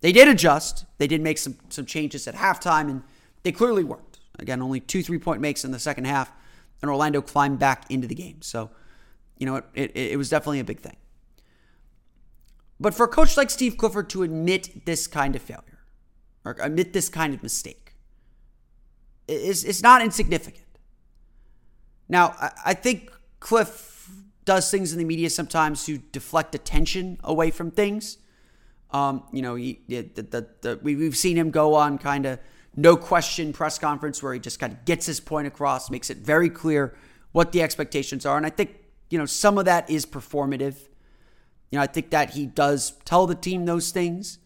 They 0.00 0.12
did 0.12 0.28
adjust. 0.28 0.86
They 0.98 1.06
did 1.06 1.20
make 1.20 1.38
some, 1.38 1.58
some 1.68 1.86
changes 1.86 2.26
at 2.26 2.34
halftime, 2.34 2.88
and 2.88 3.02
they 3.42 3.52
clearly 3.52 3.84
worked. 3.84 4.11
Again, 4.42 4.60
only 4.60 4.80
two 4.80 5.02
three 5.02 5.18
point 5.18 5.40
makes 5.40 5.64
in 5.64 5.70
the 5.70 5.78
second 5.78 6.04
half, 6.04 6.30
and 6.82 6.90
Orlando 6.90 7.22
climbed 7.22 7.58
back 7.58 7.90
into 7.90 8.06
the 8.06 8.14
game. 8.14 8.42
So, 8.42 8.70
you 9.38 9.46
know, 9.46 9.56
it, 9.56 9.66
it, 9.74 9.96
it 9.96 10.18
was 10.18 10.28
definitely 10.28 10.60
a 10.60 10.64
big 10.64 10.80
thing. 10.80 10.96
But 12.78 12.94
for 12.94 13.04
a 13.04 13.08
coach 13.08 13.36
like 13.36 13.48
Steve 13.48 13.76
Clifford 13.76 14.10
to 14.10 14.24
admit 14.24 14.84
this 14.84 15.06
kind 15.06 15.36
of 15.36 15.42
failure 15.42 15.78
or 16.44 16.56
admit 16.60 16.92
this 16.92 17.08
kind 17.08 17.32
of 17.32 17.42
mistake 17.42 17.94
is, 19.28 19.62
is 19.64 19.82
not 19.82 20.02
insignificant. 20.02 20.66
Now, 22.08 22.34
I 22.64 22.74
think 22.74 23.12
Cliff 23.38 24.10
does 24.44 24.68
things 24.70 24.92
in 24.92 24.98
the 24.98 25.04
media 25.04 25.30
sometimes 25.30 25.84
to 25.86 25.98
deflect 25.98 26.54
attention 26.54 27.18
away 27.22 27.52
from 27.52 27.70
things. 27.70 28.18
Um, 28.90 29.22
you 29.32 29.40
know, 29.40 29.54
he, 29.54 29.80
the, 29.88 30.02
the, 30.02 30.48
the, 30.60 30.80
we've 30.82 31.16
seen 31.16 31.36
him 31.36 31.50
go 31.50 31.74
on 31.74 31.98
kind 31.98 32.26
of 32.26 32.40
no 32.76 32.96
question 32.96 33.52
press 33.52 33.78
conference 33.78 34.22
where 34.22 34.32
he 34.32 34.40
just 34.40 34.58
kind 34.58 34.72
of 34.72 34.84
gets 34.84 35.06
his 35.06 35.20
point 35.20 35.46
across, 35.46 35.90
makes 35.90 36.10
it 36.10 36.18
very 36.18 36.48
clear 36.48 36.94
what 37.32 37.52
the 37.52 37.62
expectations 37.62 38.24
are. 38.24 38.36
And 38.36 38.46
I 38.46 38.50
think, 38.50 38.76
you 39.10 39.18
know, 39.18 39.26
some 39.26 39.58
of 39.58 39.64
that 39.66 39.88
is 39.90 40.06
performative. 40.06 40.76
You 41.70 41.78
know, 41.78 41.82
I 41.82 41.86
think 41.86 42.10
that 42.10 42.30
he 42.30 42.46
does 42.46 42.92
tell 43.04 43.26
the 43.26 43.34
team 43.34 43.64
those 43.66 43.90
things. 43.90 44.38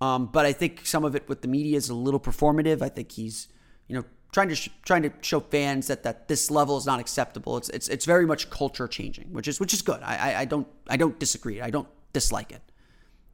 Um, 0.00 0.26
but 0.26 0.46
I 0.46 0.52
think 0.52 0.84
some 0.84 1.04
of 1.04 1.14
it 1.14 1.28
with 1.28 1.42
the 1.42 1.48
media 1.48 1.76
is 1.76 1.88
a 1.88 1.94
little 1.94 2.18
performative. 2.18 2.82
I 2.82 2.88
think 2.88 3.12
he's, 3.12 3.46
you 3.86 3.94
know, 3.94 4.04
trying 4.32 4.48
to 4.48 4.56
sh- 4.56 4.70
trying 4.84 5.02
to 5.02 5.12
show 5.20 5.38
fans 5.38 5.86
that 5.86 6.02
that 6.02 6.26
this 6.26 6.50
level 6.50 6.76
is 6.76 6.86
not 6.86 6.98
acceptable. 6.98 7.56
It's 7.56 7.68
it's 7.68 7.88
it's 7.88 8.04
very 8.04 8.26
much 8.26 8.50
culture 8.50 8.88
changing, 8.88 9.32
which 9.32 9.46
is 9.46 9.60
which 9.60 9.72
is 9.72 9.80
good. 9.80 10.00
I 10.02 10.16
I, 10.16 10.40
I 10.40 10.44
don't 10.44 10.66
I 10.88 10.96
don't 10.96 11.20
disagree. 11.20 11.60
I 11.60 11.70
don't 11.70 11.86
dislike 12.12 12.50
it. 12.50 12.62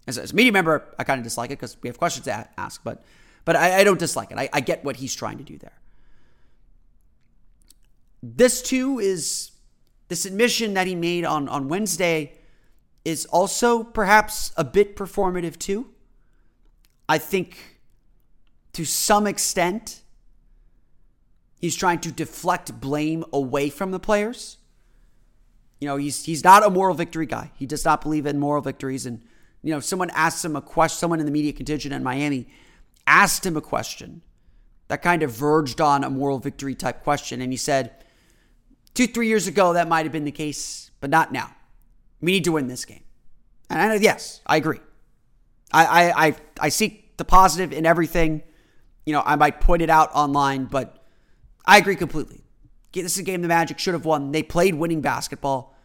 As, 0.07 0.19
as 0.19 0.33
a 0.33 0.35
media 0.35 0.53
member, 0.53 0.85
I 0.99 1.05
kind 1.05 1.19
of 1.19 1.25
dislike 1.25 1.51
it 1.51 1.59
because 1.59 1.77
we 1.83 1.89
have 1.89 1.99
questions 1.99 2.25
to 2.25 2.49
ask, 2.59 2.83
but 2.85 3.03
but 3.49 3.57
I, 3.57 3.79
I 3.79 3.85
don't 3.85 3.99
dislike 3.99 4.31
it. 4.31 4.37
I, 4.37 4.51
I 4.53 4.61
get 4.61 4.85
what 4.85 4.97
he's 4.97 5.15
trying 5.15 5.39
to 5.39 5.43
do 5.43 5.57
there. 5.57 5.81
This 8.23 8.61
too 8.61 8.99
is 8.99 9.53
this 10.09 10.27
admission 10.27 10.75
that 10.75 10.87
he 10.87 10.95
made 10.95 11.25
on 11.25 11.49
on 11.49 11.67
Wednesday 11.67 12.35
is 13.07 13.25
also 13.25 13.83
perhaps 13.83 14.53
a 14.59 14.65
bit 14.65 14.97
performative 14.97 15.59
too. 15.59 15.89
I 17.09 17.17
think 17.17 17.81
to 18.75 18.85
some 18.85 19.27
extent, 19.27 20.03
he's 21.59 21.75
trying 21.75 22.01
to 22.01 22.13
deflect 22.13 22.79
blame 22.79 23.25
away 23.33 23.71
from 23.71 23.93
the 23.93 23.99
players. 23.99 24.59
You 25.81 25.89
know, 25.89 25.97
he's 25.97 26.27
he's 26.27 26.45
not 26.45 26.67
a 26.67 26.69
moral 26.69 26.95
victory 26.95 27.25
guy. 27.25 27.51
He 27.55 27.65
does 27.65 27.83
not 27.83 28.03
believe 28.03 28.27
in 28.27 28.39
moral 28.39 28.61
victories. 28.61 29.07
And 29.07 29.23
you 29.63 29.73
know, 29.73 29.81
someone 29.81 30.11
asks 30.11 30.45
him 30.45 30.55
a 30.55 30.61
question. 30.61 30.99
Someone 30.99 31.19
in 31.19 31.25
the 31.25 31.33
media 31.33 31.55
contingent 31.55 31.95
in 31.95 32.03
Miami 32.03 32.47
asked 33.09 33.45
him 33.45 33.57
a 33.57 33.61
question 33.61 34.23
that 34.89 35.03
kind 35.03 35.23
of 35.23 35.33
verged 35.33 35.81
on 35.81 36.05
a 36.05 36.11
moral 36.11 36.39
victory 36.39 36.75
type 36.75 37.03
question. 37.03 37.41
And 37.41 37.53
he 37.53 37.57
said, 37.57 38.05
two, 38.95 39.07
three 39.07 39.29
years 39.29 39.47
ago, 39.47 39.73
that 39.73 39.89
might 39.89 40.05
have 40.05 40.13
been 40.13 40.25
the 40.25 40.33
case, 40.33 40.91
but 41.01 41.11
not 41.11 41.33
now. 41.33 41.55
We 42.21 42.33
need 42.33 42.45
to 42.45 42.53
win 42.53 42.69
this 42.69 42.85
game. 42.85 43.05
And 43.71 43.81
I, 43.81 43.95
yes, 43.97 44.41
I 44.47 44.57
agree. 44.57 44.81
I, 45.73 45.85
I, 45.85 46.27
I, 46.27 46.37
I 46.61 46.69
seek 46.69 47.17
the 47.17 47.25
positive 47.25 47.73
in 47.73 47.87
everything. 47.87 48.43
You 49.05 49.13
know, 49.13 49.23
I 49.25 49.37
might 49.37 49.61
point 49.61 49.83
it 49.83 49.91
out 49.91 50.11
online, 50.15 50.65
but 50.65 51.05
I 51.67 51.79
agree 51.79 51.97
completely. 51.97 52.45
This 52.93 53.13
is 53.13 53.19
a 53.19 53.23
game 53.23 53.43
the 53.43 53.49
Magic 53.49 53.79
should 53.79 53.95
have 53.95 54.05
won. 54.05 54.33
They 54.33 54.43
played 54.43 54.75
winning 54.75 55.03
basketball, 55.03 55.77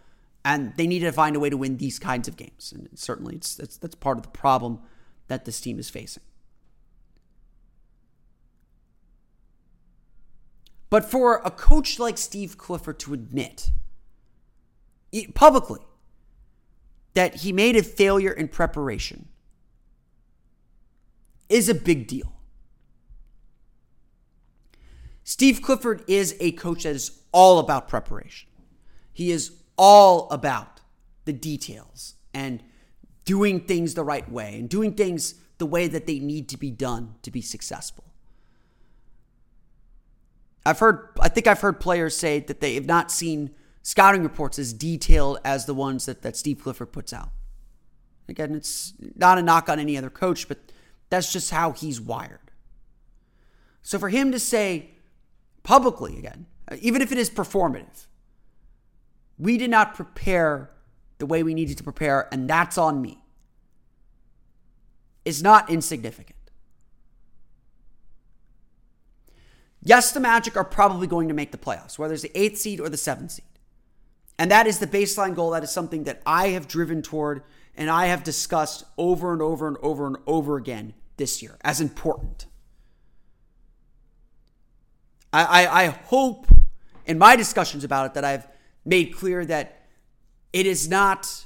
and 0.45 0.73
they 0.77 0.87
needed 0.87 1.05
to 1.07 1.11
find 1.11 1.35
a 1.35 1.39
way 1.39 1.49
to 1.49 1.57
win 1.57 1.77
these 1.77 1.99
kinds 1.99 2.27
of 2.27 2.37
games. 2.37 2.73
And 2.75 2.89
certainly, 2.95 3.35
it's, 3.35 3.59
it's 3.59 3.77
that's 3.77 3.95
part 3.95 4.17
of 4.17 4.23
the 4.23 4.29
problem 4.29 4.79
that 5.27 5.45
this 5.45 5.59
team 5.59 5.77
is 5.79 5.89
facing. 5.89 6.23
But 10.93 11.05
for 11.05 11.41
a 11.43 11.49
coach 11.49 11.97
like 11.97 12.19
Steve 12.19 12.55
Clifford 12.55 12.99
to 12.99 13.15
admit 13.15 13.71
publicly 15.33 15.79
that 17.15 17.37
he 17.37 17.51
made 17.51 17.75
a 17.75 17.81
failure 17.81 18.31
in 18.31 18.47
preparation 18.47 19.27
is 21.49 21.67
a 21.67 21.73
big 21.73 22.05
deal. 22.05 22.31
Steve 25.23 25.63
Clifford 25.63 26.03
is 26.07 26.35
a 26.39 26.51
coach 26.51 26.83
that 26.83 26.93
is 26.93 27.23
all 27.31 27.57
about 27.57 27.87
preparation. 27.87 28.49
He 29.11 29.31
is 29.31 29.51
all 29.75 30.29
about 30.29 30.81
the 31.25 31.33
details 31.33 32.13
and 32.35 32.61
doing 33.25 33.61
things 33.61 33.95
the 33.95 34.03
right 34.03 34.31
way 34.31 34.59
and 34.59 34.69
doing 34.69 34.93
things 34.93 35.33
the 35.57 35.65
way 35.65 35.87
that 35.87 36.05
they 36.05 36.19
need 36.19 36.49
to 36.49 36.57
be 36.57 36.69
done 36.69 37.15
to 37.23 37.31
be 37.31 37.41
successful. 37.41 38.12
I've 40.65 40.79
heard, 40.79 41.09
I 41.19 41.29
think 41.29 41.47
I've 41.47 41.61
heard 41.61 41.79
players 41.79 42.15
say 42.15 42.39
that 42.39 42.61
they 42.61 42.75
have 42.75 42.85
not 42.85 43.11
seen 43.11 43.51
scouting 43.81 44.23
reports 44.23 44.57
as 44.57 44.73
detailed 44.73 45.39
as 45.43 45.65
the 45.65 45.73
ones 45.73 46.05
that, 46.05 46.21
that 46.21 46.37
Steve 46.37 46.61
Clifford 46.63 46.91
puts 46.91 47.11
out. 47.11 47.29
Again, 48.29 48.55
it's 48.55 48.93
not 49.15 49.37
a 49.37 49.41
knock 49.41 49.67
on 49.67 49.79
any 49.79 49.97
other 49.97 50.09
coach, 50.09 50.47
but 50.47 50.57
that's 51.09 51.31
just 51.31 51.51
how 51.51 51.71
he's 51.71 51.99
wired. 51.99 52.39
So 53.81 53.99
for 53.99 54.09
him 54.09 54.31
to 54.31 54.39
say 54.39 54.91
publicly 55.63 56.17
again, 56.17 56.45
even 56.79 57.01
if 57.01 57.11
it 57.11 57.17
is 57.17 57.29
performative, 57.29 58.07
we 59.37 59.57
did 59.57 59.69
not 59.69 59.93
prepare 59.93 60.71
the 61.17 61.25
way 61.25 61.43
we 61.43 61.53
needed 61.53 61.77
to 61.77 61.83
prepare, 61.83 62.29
and 62.31 62.49
that's 62.49 62.77
on 62.77 63.01
me, 63.01 63.21
is 65.25 65.43
not 65.43 65.69
insignificant. 65.69 66.37
Yes, 69.85 70.13
the 70.13 70.21
Magic 70.21 70.55
are 70.55 70.63
probably 70.63 71.07
going 71.07 71.27
to 71.27 71.33
make 71.33 71.51
the 71.51 71.57
playoffs, 71.57 71.99
whether 71.99 72.13
it's 72.13 72.23
the 72.23 72.37
eighth 72.39 72.57
seed 72.57 72.79
or 72.79 72.87
the 72.87 72.97
seventh 72.97 73.31
seed. 73.31 73.45
And 74.39 74.49
that 74.49 74.65
is 74.65 74.79
the 74.79 74.87
baseline 74.87 75.35
goal. 75.35 75.51
That 75.51 75.63
is 75.63 75.71
something 75.71 76.05
that 76.05 76.21
I 76.25 76.49
have 76.49 76.67
driven 76.67 77.01
toward 77.01 77.43
and 77.75 77.89
I 77.89 78.05
have 78.05 78.23
discussed 78.23 78.85
over 78.97 79.33
and 79.33 79.41
over 79.41 79.67
and 79.67 79.77
over 79.81 80.07
and 80.07 80.17
over 80.25 80.57
again 80.57 80.93
this 81.17 81.41
year 81.41 81.57
as 81.61 81.81
important. 81.81 82.45
I, 85.31 85.65
I, 85.65 85.83
I 85.83 85.87
hope 85.87 86.47
in 87.05 87.17
my 87.17 87.35
discussions 87.35 87.83
about 87.83 88.05
it 88.05 88.13
that 88.13 88.23
I've 88.23 88.47
made 88.85 89.15
clear 89.15 89.45
that 89.45 89.85
it 90.53 90.65
is 90.65 90.87
not 90.87 91.45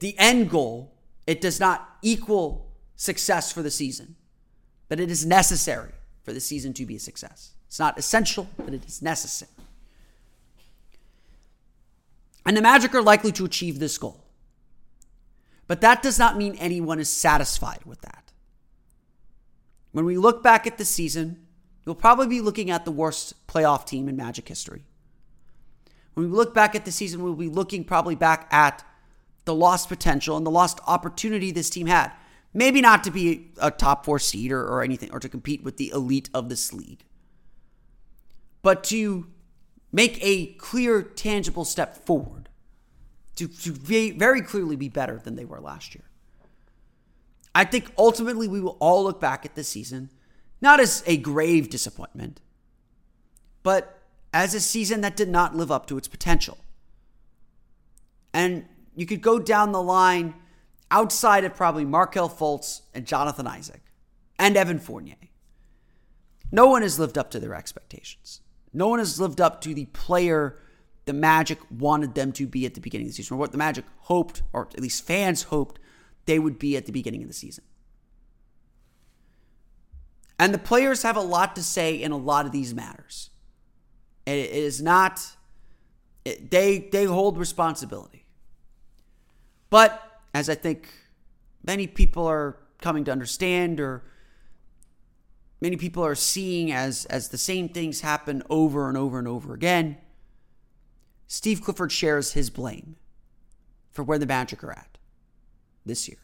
the 0.00 0.14
end 0.18 0.50
goal. 0.50 0.94
It 1.26 1.40
does 1.40 1.58
not 1.58 1.88
equal 2.02 2.70
success 2.96 3.52
for 3.52 3.62
the 3.62 3.70
season, 3.70 4.16
but 4.88 5.00
it 5.00 5.10
is 5.10 5.24
necessary 5.24 5.92
for 6.30 6.34
the 6.34 6.40
season 6.40 6.72
to 6.72 6.86
be 6.86 6.94
a 6.94 7.00
success. 7.00 7.54
It's 7.66 7.80
not 7.80 7.98
essential, 7.98 8.48
but 8.56 8.72
it 8.72 8.84
is 8.86 9.02
necessary. 9.02 9.50
And 12.46 12.56
the 12.56 12.62
Magic 12.62 12.94
are 12.94 13.02
likely 13.02 13.32
to 13.32 13.44
achieve 13.44 13.80
this 13.80 13.98
goal. 13.98 14.24
But 15.66 15.80
that 15.80 16.04
does 16.04 16.20
not 16.20 16.38
mean 16.38 16.54
anyone 16.54 17.00
is 17.00 17.10
satisfied 17.10 17.80
with 17.84 18.02
that. 18.02 18.30
When 19.90 20.04
we 20.04 20.16
look 20.16 20.40
back 20.40 20.68
at 20.68 20.78
the 20.78 20.84
season, 20.84 21.48
you'll 21.84 21.96
probably 21.96 22.28
be 22.28 22.40
looking 22.40 22.70
at 22.70 22.84
the 22.84 22.92
worst 22.92 23.44
playoff 23.48 23.84
team 23.84 24.08
in 24.08 24.16
Magic 24.16 24.46
history. 24.46 24.84
When 26.14 26.30
we 26.30 26.36
look 26.36 26.54
back 26.54 26.76
at 26.76 26.84
the 26.84 26.92
season, 26.92 27.24
we'll 27.24 27.34
be 27.34 27.48
looking 27.48 27.82
probably 27.82 28.14
back 28.14 28.46
at 28.52 28.84
the 29.46 29.54
lost 29.54 29.88
potential 29.88 30.36
and 30.36 30.46
the 30.46 30.50
lost 30.52 30.78
opportunity 30.86 31.50
this 31.50 31.70
team 31.70 31.88
had. 31.88 32.12
Maybe 32.52 32.80
not 32.80 33.04
to 33.04 33.10
be 33.10 33.52
a 33.60 33.70
top 33.70 34.04
four 34.04 34.18
seed 34.18 34.50
or, 34.50 34.62
or 34.62 34.82
anything, 34.82 35.10
or 35.12 35.20
to 35.20 35.28
compete 35.28 35.62
with 35.62 35.76
the 35.76 35.90
elite 35.90 36.28
of 36.34 36.48
this 36.48 36.72
league, 36.72 37.04
but 38.62 38.82
to 38.84 39.28
make 39.92 40.18
a 40.20 40.46
clear, 40.54 41.02
tangible 41.02 41.64
step 41.64 42.04
forward, 42.06 42.48
to, 43.36 43.46
to 43.46 43.72
very 43.72 44.42
clearly 44.42 44.76
be 44.76 44.88
better 44.88 45.18
than 45.18 45.36
they 45.36 45.44
were 45.44 45.60
last 45.60 45.94
year. 45.94 46.04
I 47.54 47.64
think 47.64 47.92
ultimately 47.96 48.48
we 48.48 48.60
will 48.60 48.76
all 48.80 49.04
look 49.04 49.20
back 49.20 49.44
at 49.44 49.54
this 49.54 49.68
season 49.68 50.10
not 50.60 50.78
as 50.78 51.02
a 51.06 51.16
grave 51.16 51.70
disappointment, 51.70 52.40
but 53.62 54.02
as 54.32 54.54
a 54.54 54.60
season 54.60 55.00
that 55.00 55.16
did 55.16 55.28
not 55.28 55.56
live 55.56 55.70
up 55.70 55.86
to 55.86 55.96
its 55.96 56.08
potential. 56.08 56.58
And 58.32 58.66
you 58.94 59.06
could 59.06 59.22
go 59.22 59.38
down 59.38 59.72
the 59.72 59.82
line 59.82 60.34
outside 60.90 61.44
of 61.44 61.54
probably 61.54 61.84
Markelle 61.84 62.28
Fultz 62.28 62.82
and 62.94 63.06
Jonathan 63.06 63.46
Isaac 63.46 63.82
and 64.38 64.56
Evan 64.56 64.78
Fournier. 64.78 65.16
No 66.52 66.66
one 66.66 66.82
has 66.82 66.98
lived 66.98 67.16
up 67.16 67.30
to 67.30 67.40
their 67.40 67.54
expectations. 67.54 68.40
No 68.72 68.88
one 68.88 68.98
has 68.98 69.20
lived 69.20 69.40
up 69.40 69.60
to 69.62 69.74
the 69.74 69.86
player 69.86 70.58
the 71.04 71.12
Magic 71.12 71.58
wanted 71.70 72.14
them 72.14 72.32
to 72.32 72.46
be 72.46 72.66
at 72.66 72.74
the 72.74 72.80
beginning 72.80 73.06
of 73.06 73.12
the 73.12 73.16
season, 73.16 73.36
or 73.36 73.38
what 73.38 73.52
the 73.52 73.58
Magic 73.58 73.84
hoped, 74.02 74.42
or 74.52 74.68
at 74.72 74.80
least 74.80 75.04
fans 75.04 75.44
hoped 75.44 75.80
they 76.26 76.38
would 76.38 76.58
be 76.58 76.76
at 76.76 76.86
the 76.86 76.92
beginning 76.92 77.22
of 77.22 77.28
the 77.28 77.34
season. 77.34 77.64
And 80.38 80.54
the 80.54 80.58
players 80.58 81.02
have 81.02 81.16
a 81.16 81.22
lot 81.22 81.56
to 81.56 81.62
say 81.62 81.94
in 82.00 82.12
a 82.12 82.16
lot 82.16 82.46
of 82.46 82.52
these 82.52 82.74
matters. 82.74 83.30
It 84.24 84.50
is 84.50 84.80
not, 84.80 85.20
they, 86.24 86.88
they 86.92 87.04
hold 87.04 87.38
responsibility. 87.38 88.24
But 89.68 90.09
as 90.34 90.48
I 90.48 90.54
think 90.54 90.88
many 91.64 91.86
people 91.86 92.26
are 92.26 92.56
coming 92.80 93.04
to 93.04 93.12
understand 93.12 93.80
or 93.80 94.02
many 95.60 95.76
people 95.76 96.04
are 96.04 96.14
seeing 96.14 96.72
as 96.72 97.04
as 97.06 97.28
the 97.28 97.38
same 97.38 97.68
things 97.68 98.00
happen 98.00 98.42
over 98.48 98.88
and 98.88 98.96
over 98.96 99.18
and 99.18 99.28
over 99.28 99.54
again 99.54 99.98
Steve 101.32 101.62
Clifford 101.62 101.92
shares 101.92 102.32
his 102.32 102.50
blame 102.50 102.96
for 103.92 104.02
where 104.02 104.18
the 104.18 104.26
Magic 104.26 104.64
are 104.64 104.72
at 104.72 104.98
this 105.86 106.08
year. 106.08 106.18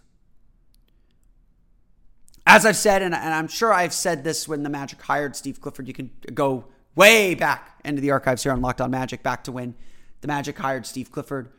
As 2.44 2.66
I've 2.66 2.76
said, 2.76 3.02
and, 3.02 3.14
I'm 3.14 3.46
sure 3.46 3.72
I've 3.72 3.92
said 3.92 4.24
this 4.24 4.48
when 4.48 4.64
the 4.64 4.68
Magic 4.68 5.00
hired 5.00 5.36
Steve 5.36 5.60
Clifford, 5.60 5.86
you 5.86 5.94
can 5.94 6.10
go 6.34 6.64
way 6.96 7.36
back 7.36 7.80
into 7.84 8.00
the 8.00 8.10
archives 8.10 8.42
here 8.42 8.50
on 8.50 8.60
Locked 8.60 8.80
On 8.80 8.90
Magic, 8.90 9.22
back 9.22 9.44
to 9.44 9.52
when 9.52 9.76
the 10.22 10.26
Magic 10.26 10.58
hired 10.58 10.84
Steve 10.84 11.12
Clifford. 11.12 11.52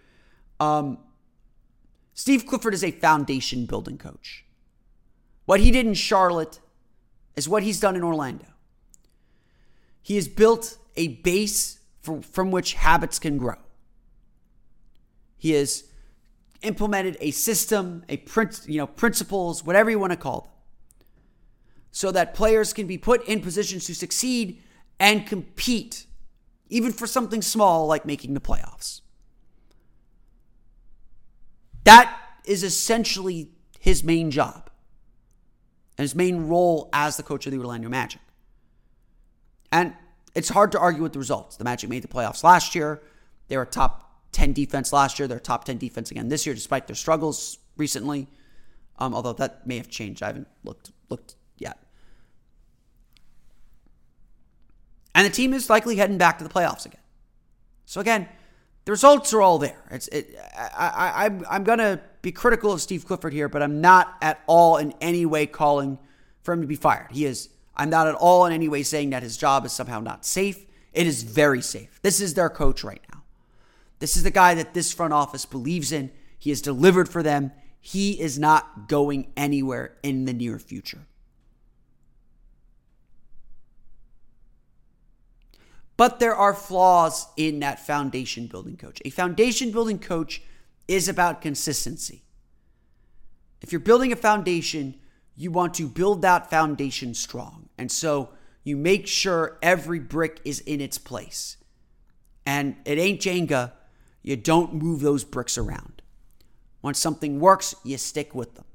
Um, 0.60 0.98
Steve 2.18 2.48
Clifford 2.48 2.74
is 2.74 2.84
a 2.84 2.90
foundation 2.90 3.68
building 3.68 3.96
coach. 3.96 4.44
What 5.46 5.60
he 5.60 5.70
did 5.70 5.86
in 5.86 5.94
Charlotte 5.94 6.60
is 7.36 7.48
what 7.48 7.62
he's 7.62 7.80
done 7.80 7.96
in 7.96 8.02
Orlando. 8.02 8.48
He 10.02 10.16
has 10.16 10.28
built 10.28 10.80
a 10.96 11.10
base 11.10 11.80
for, 12.02 12.24
from 12.24 12.50
which 12.50 12.74
habits 12.74 13.20
can 13.20 13.38
grow. 13.38 13.58
He 15.38 15.52
has 15.52 15.84
implemented 16.64 17.18
a 17.22 17.30
system, 17.30 18.04
a 18.10 18.18
print, 18.18 18.62
you 18.66 18.80
know, 18.80 18.88
principles, 18.88 19.64
whatever 19.64 19.92
you 19.92 20.00
want 20.00 20.12
to 20.12 20.18
call 20.18 20.42
them, 20.42 20.52
so 21.92 22.12
that 22.12 22.34
players 22.34 22.74
can 22.74 22.88
be 22.88 22.98
put 22.98 23.24
in 23.28 23.42
positions 23.42 23.86
to 23.86 23.94
succeed 23.94 24.64
and 25.00 25.28
compete, 25.28 26.08
even 26.68 26.92
for 26.92 27.06
something 27.06 27.44
small 27.44 27.86
like 27.86 28.08
making 28.08 28.34
the 28.34 28.42
playoffs. 28.42 29.02
That 31.88 32.14
is 32.44 32.64
essentially 32.64 33.48
his 33.80 34.04
main 34.04 34.30
job 34.30 34.70
and 35.98 36.04
his 36.04 36.16
main 36.16 36.48
role 36.50 36.90
as 36.92 37.16
the 37.16 37.24
coach 37.24 37.46
of 37.46 37.54
the 37.54 37.60
Orlando 37.60 37.88
Magic. 37.88 38.20
And 39.72 39.94
it's 40.36 40.50
hard 40.50 40.74
to 40.74 40.80
argue 40.80 41.02
with 41.02 41.14
the 41.14 41.20
results. 41.20 41.56
The 41.56 41.64
Magic 41.64 41.90
made 41.90 42.04
the 42.04 42.10
playoffs 42.10 42.44
last 42.44 42.76
year. 42.76 43.02
They 43.48 43.56
were 43.56 43.66
top 43.66 44.22
10 44.34 44.52
defense 44.52 44.92
last 44.92 45.18
year. 45.18 45.30
They're 45.30 45.40
top 45.40 45.64
10 45.64 45.78
defense 45.78 46.12
again 46.12 46.28
this 46.28 46.46
year, 46.46 46.54
despite 46.54 46.88
their 46.88 46.96
struggles 46.96 47.58
recently. 47.78 48.28
Um, 49.00 49.16
although 49.16 49.32
that 49.34 49.66
may 49.66 49.78
have 49.78 49.88
changed. 49.88 50.22
I 50.22 50.28
haven't 50.28 50.50
looked 50.66 50.92
looked 51.08 51.36
yet. 51.58 51.82
And 55.16 55.26
the 55.26 55.30
team 55.30 55.54
is 55.54 55.70
likely 55.70 55.96
heading 55.96 56.18
back 56.18 56.38
to 56.40 56.44
the 56.44 56.50
playoffs 56.50 56.86
again. 56.86 57.00
So 57.86 58.02
again, 58.02 58.28
the 58.88 58.92
results 58.92 59.34
are 59.34 59.42
all 59.42 59.58
there. 59.58 59.84
It's 59.92 60.08
it, 60.08 60.34
I, 60.58 61.26
I'm 61.26 61.46
I'm 61.50 61.66
gonna 61.66 62.00
be 62.22 62.32
critical 62.32 62.72
of 62.72 62.80
Steve 62.80 63.06
Clifford 63.06 63.34
here, 63.34 63.50
but 63.50 63.62
I'm 63.62 63.82
not 63.82 64.16
at 64.22 64.42
all 64.48 64.78
in 64.78 64.94
any 65.02 65.26
way 65.26 65.46
calling 65.46 66.00
for 66.42 66.54
him 66.54 66.62
to 66.62 66.68
be 66.68 66.78
fired. 66.78 67.12
He 67.12 67.26
is, 67.26 67.50
I'm 67.76 67.90
not 67.90 68.08
at 68.08 68.16
all 68.16 68.46
in 68.46 68.54
any 68.54 68.70
way 68.70 68.84
saying 68.84 69.10
that 69.10 69.24
his 69.24 69.36
job 69.36 69.66
is 69.66 69.74
somehow 69.74 70.00
not 70.00 70.26
safe. 70.26 70.66
It 70.94 71.06
is 71.06 71.24
very 71.24 71.62
safe. 71.62 72.00
This 72.02 72.22
is 72.22 72.36
their 72.36 72.50
coach 72.50 72.82
right 72.82 73.02
now. 73.12 73.24
This 74.00 74.16
is 74.16 74.24
the 74.24 74.32
guy 74.32 74.56
that 74.56 74.74
this 74.74 74.94
front 74.94 75.12
office 75.12 75.46
believes 75.46 75.92
in. 75.92 76.10
He 76.40 76.50
has 76.52 76.62
delivered 76.62 77.10
for 77.10 77.22
them. 77.22 77.52
He 77.82 78.22
is 78.22 78.40
not 78.40 78.88
going 78.88 79.34
anywhere 79.36 79.98
in 80.02 80.24
the 80.24 80.34
near 80.34 80.60
future. 80.60 81.07
But 85.98 86.20
there 86.20 86.36
are 86.36 86.54
flaws 86.54 87.28
in 87.36 87.60
that 87.60 87.86
foundation 87.86 88.46
building 88.46 88.78
coach. 88.78 89.02
A 89.04 89.10
foundation 89.10 89.72
building 89.72 89.98
coach 89.98 90.44
is 90.88 91.10
about 91.10 91.42
consistency. 91.42 92.24
If 93.62 93.72
you're 93.72 93.82
building 93.82 94.12
a 94.12 94.16
foundation, 94.16 95.00
you 95.36 95.52
want 95.52 95.74
to 95.76 95.88
build 95.88 96.22
that 96.22 96.50
foundation 96.50 97.16
strong. 97.16 97.70
And 97.80 97.92
so 97.92 98.30
you 98.64 98.78
make 98.78 99.08
sure 99.08 99.58
every 99.62 100.00
brick 100.00 100.40
is 100.46 100.60
in 100.62 100.82
its 100.82 101.00
place. 101.00 101.58
And 102.46 102.76
it 102.86 103.00
ain't 103.00 103.20
Jenga. 103.20 103.72
You 104.22 104.36
don't 104.36 104.76
move 104.76 105.02
those 105.02 105.24
bricks 105.24 105.58
around. 105.58 106.02
Once 106.82 107.00
something 107.00 107.40
works, 107.40 107.76
you 107.84 107.98
stick 107.98 108.36
with 108.36 108.56
them. 108.56 108.66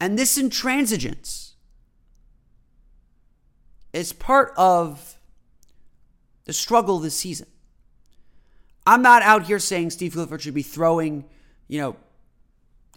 And 0.00 0.18
this 0.18 0.38
intransigence 0.38 1.52
is 3.92 4.12
part 4.12 4.52
of 4.56 5.15
the 6.46 6.52
struggle 6.52 6.98
this 6.98 7.14
season. 7.14 7.48
I'm 8.86 9.02
not 9.02 9.22
out 9.22 9.44
here 9.44 9.58
saying 9.58 9.90
Steve 9.90 10.14
Clifford 10.14 10.40
should 10.40 10.54
be 10.54 10.62
throwing, 10.62 11.24
you 11.68 11.80
know, 11.80 11.96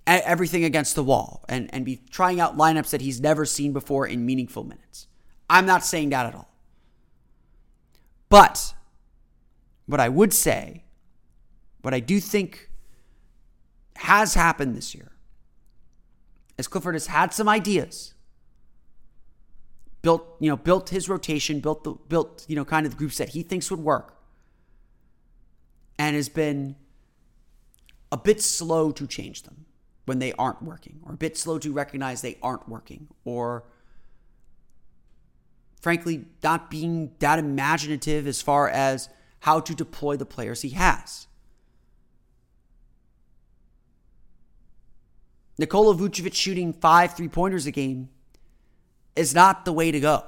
everything 0.08 0.64
against 0.64 0.96
the 0.96 1.04
wall 1.04 1.44
and, 1.50 1.72
and 1.74 1.84
be 1.84 2.00
trying 2.10 2.40
out 2.40 2.58
lineups 2.58 2.92
that 2.92 3.02
he's 3.02 3.20
never 3.20 3.46
seen 3.46 3.74
before 3.74 4.08
in 4.08 4.26
meaningful 4.26 4.64
minutes. 4.64 5.08
I'm 5.50 5.66
not 5.66 5.84
saying 5.84 6.10
that 6.10 6.28
at 6.28 6.36
all. 6.36 6.50
But 8.30 8.74
what 9.88 10.00
I 10.00 10.10
would 10.10 10.34
say, 10.34 10.84
what 11.82 11.94
I 11.94 12.00
do 12.00 12.20
think 12.20 12.70
has 13.98 14.36
happened 14.36 14.76
this 14.76 14.94
year, 14.94 15.12
is 16.58 16.68
Clifford 16.68 16.96
has 16.96 17.08
had 17.08 17.34
some 17.34 17.50
ideas. 17.50 18.14
Built, 20.02 20.26
you 20.40 20.50
know, 20.50 20.56
built 20.56 20.90
his 20.90 21.10
rotation, 21.10 21.60
built 21.60 21.84
the 21.84 21.92
built, 21.92 22.46
you 22.48 22.56
know, 22.56 22.64
kind 22.64 22.86
of 22.86 22.94
the 22.94 22.98
groups 22.98 23.18
that 23.18 23.30
he 23.30 23.44
thinks 23.44 23.70
would 23.70 23.82
work. 23.82 24.18
And 25.98 26.16
has 26.16 26.30
been 26.30 26.78
a 28.12 28.18
bit 28.18 28.42
slow 28.42 28.92
to 28.92 29.06
change 29.06 29.44
them 29.44 29.66
when 30.06 30.20
they 30.20 30.34
aren't 30.34 30.62
working, 30.64 31.00
or 31.06 31.14
a 31.14 31.18
bit 31.18 31.38
slow 31.38 31.60
to 31.60 31.72
recognize 31.72 32.22
they 32.22 32.38
aren't 32.42 32.68
working, 32.68 33.08
or 33.26 33.66
frankly, 35.82 36.26
not 36.42 36.72
being 36.72 37.12
that 37.20 37.40
imaginative 37.40 38.26
as 38.26 38.42
far 38.42 38.70
as 38.70 39.10
how 39.42 39.60
to 39.60 39.76
deploy 39.76 40.18
the 40.18 40.26
players 40.26 40.62
he 40.62 40.70
has. 40.70 41.28
Nikola 45.58 45.94
Vucevic 45.94 46.34
shooting 46.34 46.72
five 46.72 47.16
three 47.16 47.28
pointers 47.28 47.66
a 47.66 47.72
game 47.72 48.10
is 49.19 49.36
not 49.36 49.65
the 49.65 49.73
way 49.73 49.91
to 49.91 49.99
go. 49.99 50.23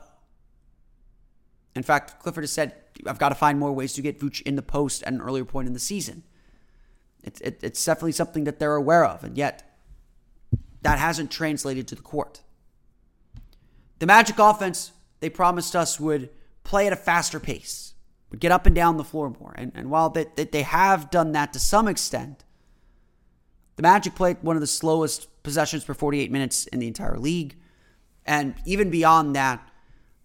In 1.75 1.81
fact, 1.81 2.19
Clifford 2.19 2.43
has 2.43 2.51
said, 2.51 2.75
I've 3.07 3.17
got 3.17 3.29
to 3.29 3.35
find 3.35 3.57
more 3.57 3.71
ways 3.71 3.93
to 3.93 4.01
get 4.01 4.19
Vuce 4.19 4.41
in 4.41 4.57
the 4.57 4.61
post 4.61 5.01
at 5.03 5.13
an 5.13 5.21
earlier 5.21 5.45
point 5.45 5.67
in 5.67 5.73
the 5.73 5.79
season. 5.79 6.23
It, 7.23 7.39
it, 7.41 7.59
it's 7.63 7.83
definitely 7.85 8.11
something 8.11 8.43
that 8.43 8.59
they're 8.59 8.75
aware 8.75 9.05
of, 9.05 9.23
and 9.23 9.37
yet 9.37 9.63
that 10.81 10.99
hasn't 10.99 11.31
translated 11.31 11.87
to 11.87 11.95
the 11.95 12.01
court. 12.01 12.41
The 13.99 14.07
Magic 14.07 14.37
offense, 14.39 14.91
they 15.21 15.29
promised 15.29 15.73
us, 15.73 15.97
would 15.97 16.29
play 16.65 16.85
at 16.85 16.93
a 16.93 16.97
faster 16.97 17.39
pace, 17.39 17.93
would 18.29 18.41
get 18.41 18.51
up 18.51 18.65
and 18.65 18.75
down 18.75 18.97
the 18.97 19.05
floor 19.05 19.33
more. 19.39 19.53
And, 19.55 19.71
and 19.73 19.89
while 19.89 20.09
they, 20.09 20.25
they 20.35 20.63
have 20.63 21.09
done 21.09 21.31
that 21.31 21.53
to 21.53 21.59
some 21.59 21.87
extent, 21.87 22.43
the 23.77 23.83
Magic 23.83 24.15
played 24.15 24.37
one 24.41 24.57
of 24.57 24.61
the 24.61 24.67
slowest 24.67 25.27
possessions 25.43 25.85
per 25.85 25.93
48 25.93 26.29
minutes 26.29 26.67
in 26.67 26.79
the 26.79 26.87
entire 26.87 27.17
league. 27.17 27.55
And 28.25 28.55
even 28.65 28.89
beyond 28.89 29.35
that, 29.35 29.67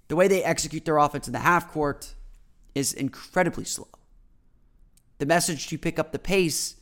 the 0.08 0.16
way 0.16 0.28
they 0.28 0.42
execute 0.42 0.84
their 0.84 0.98
offense 0.98 1.26
in 1.26 1.32
the 1.32 1.40
half 1.40 1.72
court 1.72 2.14
is 2.74 2.92
incredibly 2.92 3.64
slow. 3.64 3.88
The 5.18 5.26
message 5.26 5.68
to 5.68 5.78
pick 5.78 5.98
up 5.98 6.12
the 6.12 6.18
pace 6.18 6.76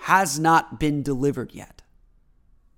has 0.00 0.38
not 0.38 0.78
been 0.78 1.02
delivered 1.02 1.52
yet. 1.52 1.82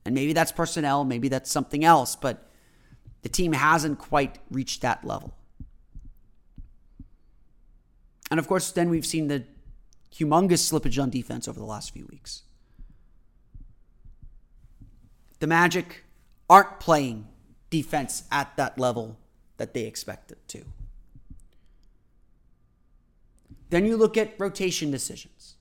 And 0.05 0.15
maybe 0.15 0.33
that's 0.33 0.53
personnel, 0.53 1.05
maybe 1.05 1.29
that's 1.29 1.51
something 1.51 1.85
else, 1.85 2.17
but 2.17 2.49
the 3.23 3.29
team 3.29 3.53
hasn't 3.53 3.99
quite 3.99 4.39
reached 4.51 4.83
that 4.83 5.05
level. 5.05 5.35
And 8.31 8.41
of 8.41 8.49
course, 8.49 8.71
then 8.73 8.89
we've 8.89 9.07
seen 9.07 9.29
the 9.29 9.45
humongous 10.13 10.73
slippage 10.73 11.01
on 11.01 11.11
defense 11.11 11.47
over 11.47 11.59
the 11.59 11.67
last 11.67 11.93
few 11.93 12.07
weeks. 12.11 12.43
The 15.39 15.47
Magic 15.47 16.05
aren't 16.49 16.81
playing 16.81 17.29
defense 17.73 18.25
at 18.31 18.55
that 18.57 18.79
level 18.79 19.19
that 19.57 19.73
they 19.73 19.85
expected 19.85 20.37
to. 20.47 20.63
Then 23.71 23.87
you 23.87 23.97
look 23.97 24.19
at 24.19 24.35
rotation 24.39 24.91
decisions. 24.91 25.55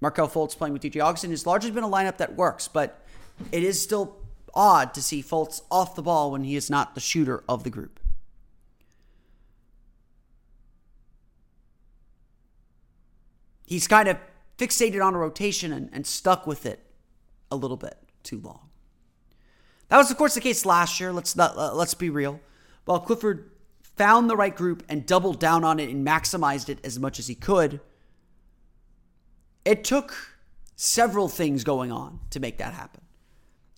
Markelle 0.00 0.28
Fultz 0.28 0.56
playing 0.56 0.72
with 0.72 0.82
DJ 0.82 1.04
Augustin 1.04 1.30
has 1.30 1.46
largely 1.46 1.70
been 1.70 1.84
a 1.84 1.88
lineup 1.88 2.16
that 2.16 2.34
works, 2.34 2.66
but 2.66 3.04
it 3.52 3.62
is 3.62 3.80
still 3.80 4.16
odd 4.54 4.94
to 4.94 5.02
see 5.02 5.22
Fultz 5.22 5.60
off 5.70 5.94
the 5.94 6.02
ball 6.02 6.30
when 6.30 6.42
he 6.42 6.56
is 6.56 6.70
not 6.70 6.94
the 6.94 7.00
shooter 7.00 7.44
of 7.46 7.62
the 7.62 7.70
group. 7.70 8.00
He's 13.66 13.86
kind 13.86 14.08
of 14.08 14.16
fixated 14.56 15.04
on 15.04 15.14
a 15.14 15.18
rotation 15.18 15.70
and, 15.74 15.90
and 15.92 16.06
stuck 16.06 16.46
with 16.46 16.64
it 16.64 16.80
a 17.50 17.56
little 17.56 17.76
bit 17.76 17.98
too 18.22 18.40
long. 18.40 18.69
That 19.90 19.98
was, 19.98 20.10
of 20.10 20.16
course, 20.16 20.34
the 20.34 20.40
case 20.40 20.64
last 20.64 21.00
year. 21.00 21.12
Let's 21.12 21.36
not 21.36 21.56
uh, 21.56 21.74
let's 21.74 21.94
be 21.94 22.10
real. 22.10 22.40
While 22.84 23.00
Clifford 23.00 23.50
found 23.96 24.30
the 24.30 24.36
right 24.36 24.54
group 24.54 24.82
and 24.88 25.04
doubled 25.04 25.38
down 25.38 25.64
on 25.64 25.78
it 25.78 25.90
and 25.90 26.06
maximized 26.06 26.68
it 26.68 26.78
as 26.84 26.98
much 26.98 27.18
as 27.18 27.26
he 27.26 27.34
could, 27.34 27.80
it 29.64 29.84
took 29.84 30.14
several 30.76 31.28
things 31.28 31.64
going 31.64 31.92
on 31.92 32.20
to 32.30 32.40
make 32.40 32.56
that 32.58 32.72
happen. 32.72 33.02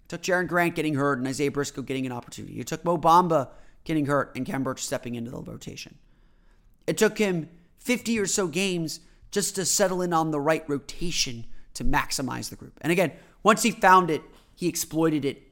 It 0.04 0.08
took 0.08 0.22
Jerian 0.22 0.46
Grant 0.46 0.74
getting 0.76 0.94
hurt 0.94 1.18
and 1.18 1.26
Isaiah 1.26 1.50
Briscoe 1.50 1.82
getting 1.82 2.06
an 2.06 2.12
opportunity. 2.12 2.60
It 2.60 2.66
took 2.66 2.84
Mo 2.84 2.98
Bamba 2.98 3.48
getting 3.84 4.06
hurt 4.06 4.36
and 4.36 4.46
Khem 4.46 4.62
Birch 4.62 4.84
stepping 4.84 5.14
into 5.14 5.30
the 5.30 5.40
rotation. 5.40 5.96
It 6.86 6.98
took 6.98 7.18
him 7.18 7.48
50 7.78 8.18
or 8.20 8.26
so 8.26 8.46
games 8.46 9.00
just 9.30 9.56
to 9.56 9.64
settle 9.64 10.02
in 10.02 10.12
on 10.12 10.30
the 10.30 10.40
right 10.40 10.62
rotation 10.68 11.46
to 11.74 11.84
maximize 11.84 12.50
the 12.50 12.56
group. 12.56 12.78
And 12.82 12.92
again, 12.92 13.12
once 13.42 13.62
he 13.62 13.70
found 13.70 14.10
it, 14.10 14.22
he 14.54 14.68
exploited 14.68 15.24
it 15.24 15.42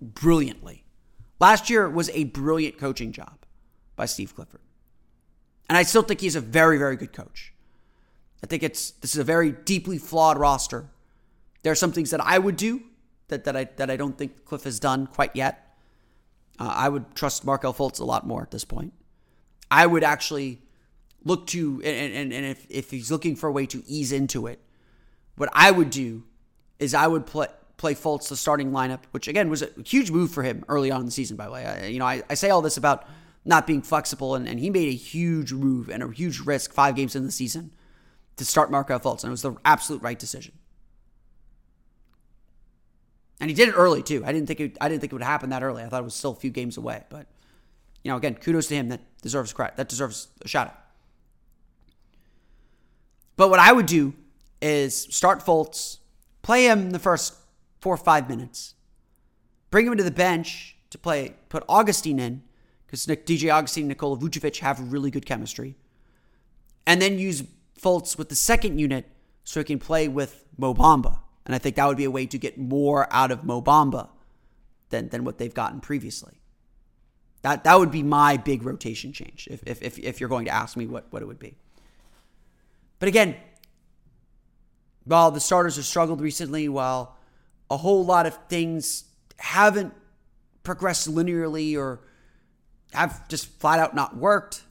brilliantly. 0.00 0.84
Last 1.38 1.70
year 1.70 1.88
was 1.88 2.10
a 2.10 2.24
brilliant 2.24 2.78
coaching 2.78 3.12
job 3.12 3.44
by 3.96 4.06
Steve 4.06 4.34
Clifford. 4.34 4.60
And 5.68 5.76
I 5.76 5.82
still 5.82 6.02
think 6.02 6.20
he's 6.20 6.36
a 6.36 6.40
very, 6.40 6.78
very 6.78 6.96
good 6.96 7.12
coach. 7.12 7.54
I 8.42 8.46
think 8.46 8.62
it's 8.62 8.92
this 8.92 9.14
is 9.14 9.18
a 9.18 9.24
very 9.24 9.52
deeply 9.52 9.98
flawed 9.98 10.38
roster. 10.38 10.88
There 11.62 11.72
are 11.72 11.76
some 11.76 11.92
things 11.92 12.10
that 12.10 12.20
I 12.20 12.38
would 12.38 12.56
do 12.56 12.82
that, 13.28 13.44
that 13.44 13.56
I 13.56 13.64
that 13.76 13.90
I 13.90 13.96
don't 13.96 14.16
think 14.16 14.44
Cliff 14.44 14.64
has 14.64 14.80
done 14.80 15.06
quite 15.06 15.36
yet. 15.36 15.76
Uh, 16.58 16.72
I 16.74 16.88
would 16.88 17.14
trust 17.14 17.44
Markelle 17.44 17.74
Fultz 17.74 18.00
a 18.00 18.04
lot 18.04 18.26
more 18.26 18.42
at 18.42 18.50
this 18.50 18.64
point. 18.64 18.92
I 19.70 19.86
would 19.86 20.02
actually 20.02 20.62
look 21.24 21.46
to 21.48 21.82
and, 21.84 22.14
and, 22.14 22.32
and 22.32 22.46
if, 22.46 22.66
if 22.70 22.90
he's 22.90 23.10
looking 23.10 23.36
for 23.36 23.48
a 23.48 23.52
way 23.52 23.66
to 23.66 23.82
ease 23.86 24.10
into 24.12 24.46
it, 24.46 24.60
what 25.36 25.50
I 25.52 25.70
would 25.70 25.90
do 25.90 26.24
is 26.78 26.94
I 26.94 27.06
would 27.06 27.26
play 27.26 27.48
play 27.80 27.94
Fultz 27.94 28.28
the 28.28 28.36
starting 28.36 28.72
lineup, 28.72 29.00
which 29.12 29.26
again 29.26 29.48
was 29.48 29.62
a 29.62 29.70
huge 29.84 30.10
move 30.10 30.30
for 30.30 30.42
him 30.42 30.64
early 30.68 30.90
on 30.90 31.00
in 31.00 31.06
the 31.06 31.12
season. 31.12 31.36
By 31.36 31.46
the 31.46 31.52
way, 31.52 31.64
I, 31.64 31.86
you 31.86 31.98
know 31.98 32.04
I, 32.04 32.22
I 32.28 32.34
say 32.34 32.50
all 32.50 32.60
this 32.60 32.76
about 32.76 33.08
not 33.46 33.66
being 33.66 33.80
flexible, 33.80 34.34
and, 34.34 34.46
and 34.46 34.60
he 34.60 34.68
made 34.68 34.88
a 34.88 34.94
huge 34.94 35.54
move 35.54 35.88
and 35.88 36.02
a 36.02 36.10
huge 36.10 36.40
risk 36.40 36.74
five 36.74 36.94
games 36.94 37.16
in 37.16 37.24
the 37.24 37.32
season 37.32 37.72
to 38.36 38.44
start 38.44 38.70
Markelle 38.70 39.00
Fultz, 39.00 39.24
and 39.24 39.30
it 39.30 39.30
was 39.30 39.40
the 39.40 39.56
absolute 39.64 40.02
right 40.02 40.18
decision. 40.18 40.52
And 43.40 43.48
he 43.48 43.56
did 43.56 43.70
it 43.70 43.72
early 43.72 44.02
too. 44.02 44.22
I 44.26 44.32
didn't 44.32 44.46
think 44.46 44.60
it, 44.60 44.76
I 44.78 44.90
didn't 44.90 45.00
think 45.00 45.14
it 45.14 45.16
would 45.16 45.22
happen 45.22 45.48
that 45.48 45.62
early. 45.62 45.82
I 45.82 45.88
thought 45.88 46.02
it 46.02 46.04
was 46.04 46.14
still 46.14 46.32
a 46.32 46.36
few 46.36 46.50
games 46.50 46.76
away, 46.76 47.02
but 47.08 47.26
you 48.04 48.10
know, 48.10 48.18
again, 48.18 48.34
kudos 48.34 48.66
to 48.68 48.74
him. 48.74 48.90
That 48.90 49.00
deserves 49.22 49.54
credit. 49.54 49.76
That 49.76 49.88
deserves 49.88 50.28
a 50.42 50.48
shout 50.48 50.66
out. 50.66 50.78
But 53.36 53.48
what 53.48 53.58
I 53.58 53.72
would 53.72 53.86
do 53.86 54.12
is 54.60 54.94
start 54.94 55.40
Fultz, 55.40 55.96
play 56.42 56.66
him 56.66 56.90
the 56.90 56.98
first 56.98 57.34
four 57.80 57.94
or 57.94 57.98
five 57.98 58.28
minutes, 58.28 58.74
bring 59.70 59.86
him 59.86 59.96
to 59.96 60.02
the 60.02 60.10
bench 60.10 60.76
to 60.90 60.98
play, 60.98 61.34
put 61.48 61.64
Augustin 61.68 62.18
in 62.18 62.42
because 62.86 63.06
DJ 63.06 63.52
Augustin 63.52 63.84
and 63.84 63.88
Nikola 63.88 64.16
Vucevic 64.16 64.58
have 64.58 64.92
really 64.92 65.10
good 65.10 65.24
chemistry, 65.24 65.76
and 66.86 67.00
then 67.00 67.18
use 67.18 67.44
Fultz 67.80 68.18
with 68.18 68.28
the 68.28 68.34
second 68.34 68.78
unit 68.78 69.06
so 69.44 69.60
he 69.60 69.64
can 69.64 69.78
play 69.78 70.08
with 70.08 70.44
Mo 70.58 70.74
Bamba. 70.74 71.20
And 71.46 71.54
I 71.54 71.58
think 71.58 71.76
that 71.76 71.86
would 71.86 71.96
be 71.96 72.04
a 72.04 72.10
way 72.10 72.26
to 72.26 72.38
get 72.38 72.58
more 72.58 73.06
out 73.12 73.30
of 73.30 73.44
Mo 73.44 73.62
Bamba 73.62 74.08
than, 74.90 75.08
than 75.08 75.24
what 75.24 75.38
they've 75.38 75.54
gotten 75.54 75.80
previously. 75.80 76.40
That 77.42 77.64
that 77.64 77.78
would 77.78 77.90
be 77.90 78.02
my 78.02 78.36
big 78.36 78.64
rotation 78.64 79.12
change 79.12 79.48
if, 79.50 79.62
if, 79.66 79.82
if, 79.82 79.98
if 79.98 80.20
you're 80.20 80.28
going 80.28 80.44
to 80.44 80.50
ask 80.50 80.76
me 80.76 80.86
what, 80.86 81.06
what 81.10 81.22
it 81.22 81.26
would 81.26 81.38
be. 81.38 81.54
But 82.98 83.08
again, 83.08 83.36
while 85.04 85.30
the 85.30 85.40
starters 85.40 85.76
have 85.76 85.86
struggled 85.86 86.20
recently, 86.20 86.68
while 86.68 87.16
a 87.70 87.76
whole 87.76 88.04
lot 88.04 88.26
of 88.26 88.34
things 88.48 89.04
haven't 89.38 89.94
progressed 90.62 91.08
linearly 91.12 91.76
or 91.78 92.00
have 92.92 93.26
just 93.28 93.46
flat 93.60 93.78
out 93.78 93.94
not 93.94 94.16
worked, 94.16 94.62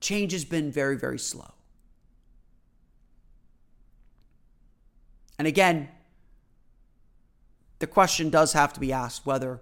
change 0.00 0.32
has 0.32 0.44
been 0.44 0.70
very, 0.70 0.96
very 0.96 1.18
slow. 1.18 1.50
And 5.38 5.48
again, 5.48 5.88
the 7.78 7.86
question 7.86 8.30
does 8.30 8.52
have 8.52 8.72
to 8.74 8.80
be 8.80 8.92
asked 8.92 9.26
whether 9.26 9.60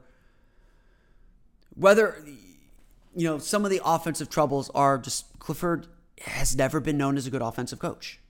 whether 1.75 2.23
you 3.17 3.27
know 3.27 3.39
some 3.39 3.65
of 3.65 3.71
the 3.71 3.81
offensive 3.83 4.29
troubles 4.29 4.71
are 4.75 4.99
just 4.99 5.39
Clifford 5.39 5.87
has 6.27 6.55
never 6.55 6.79
been 6.79 6.99
known 6.99 7.17
as 7.17 7.27
a 7.27 7.31
good 7.31 7.43
offensive 7.43 7.79
coach. 7.79 8.21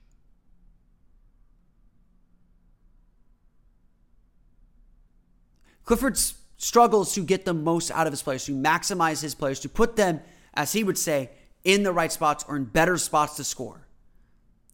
Clifford's 5.85 6.35
struggles 6.57 7.13
to 7.13 7.21
get 7.21 7.45
the 7.45 7.53
most 7.53 7.91
out 7.91 8.07
of 8.07 8.13
his 8.13 8.21
players, 8.21 8.45
to 8.45 8.53
maximize 8.53 9.21
his 9.21 9.35
players, 9.35 9.59
to 9.61 9.69
put 9.69 9.95
them, 9.95 10.21
as 10.53 10.73
he 10.73 10.83
would 10.83 10.97
say, 10.97 11.29
in 11.63 11.83
the 11.83 11.91
right 11.91 12.11
spots 12.11 12.45
or 12.47 12.55
in 12.55 12.65
better 12.65 12.97
spots 12.97 13.35
to 13.35 13.43
score, 13.43 13.87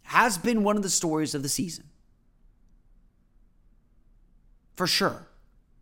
has 0.03 0.38
been 0.38 0.64
one 0.64 0.78
of 0.78 0.84
the 0.84 0.89
stories 0.89 1.36
of 1.36 1.43
the 1.43 1.49
season. 1.49 1.86
For 4.76 4.88
sure. 4.88 5.28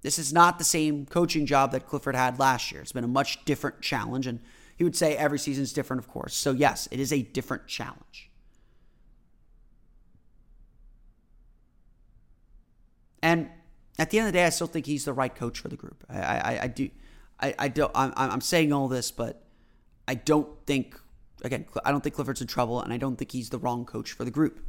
This 0.01 0.19
is 0.19 0.31
not 0.31 0.57
the 0.57 0.63
same 0.63 1.05
coaching 1.05 1.45
job 1.45 1.71
that 1.71 1.87
Clifford 1.87 2.15
had 2.15 2.39
last 2.39 2.71
year. 2.71 2.81
It's 2.81 2.91
been 2.91 3.03
a 3.03 3.07
much 3.07 3.43
different 3.45 3.81
challenge, 3.81 4.27
and 4.27 4.39
he 4.77 4.83
would 4.83 4.95
say 4.95 5.17
every 5.17 5.39
season 5.39 5.63
is 5.63 5.73
different, 5.73 6.01
of 6.01 6.07
course. 6.07 6.35
So, 6.35 6.51
yes, 6.51 6.87
it 6.91 6.99
is 6.99 7.11
a 7.11 7.21
different 7.21 7.67
challenge. 7.67 8.29
And 13.21 13.49
at 13.99 14.09
the 14.09 14.19
end 14.19 14.27
of 14.27 14.33
the 14.33 14.39
day, 14.39 14.45
I 14.45 14.49
still 14.49 14.67
think 14.67 14.85
he's 14.85 15.05
the 15.05 15.13
right 15.13 15.33
coach 15.33 15.59
for 15.59 15.69
the 15.69 15.75
group. 15.75 16.03
I, 16.09 16.19
I, 16.19 16.59
I 16.63 16.67
do, 16.67 16.89
I, 17.39 17.55
I 17.57 17.67
don't. 17.67 17.91
I'm, 17.95 18.13
I'm 18.15 18.41
saying 18.41 18.71
all 18.71 18.87
this, 18.87 19.11
but 19.11 19.43
I 20.07 20.15
don't 20.15 20.49
think. 20.65 20.99
Again, 21.43 21.65
I 21.85 21.91
don't 21.91 22.01
think 22.01 22.15
Clifford's 22.15 22.41
in 22.41 22.47
trouble, 22.47 22.81
and 22.81 22.91
I 22.91 22.97
don't 22.97 23.15
think 23.15 23.31
he's 23.31 23.49
the 23.49 23.59
wrong 23.59 23.85
coach 23.85 24.11
for 24.11 24.25
the 24.25 24.31
group. 24.31 24.59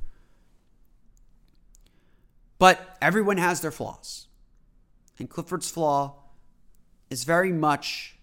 But 2.59 2.97
everyone 3.01 3.39
has 3.39 3.61
their 3.61 3.71
flaws, 3.71 4.27
and 5.19 5.31
Clifford's 5.31 5.71
flaw 5.71 6.25
is 7.09 7.25
very 7.25 7.53
much 7.53 8.19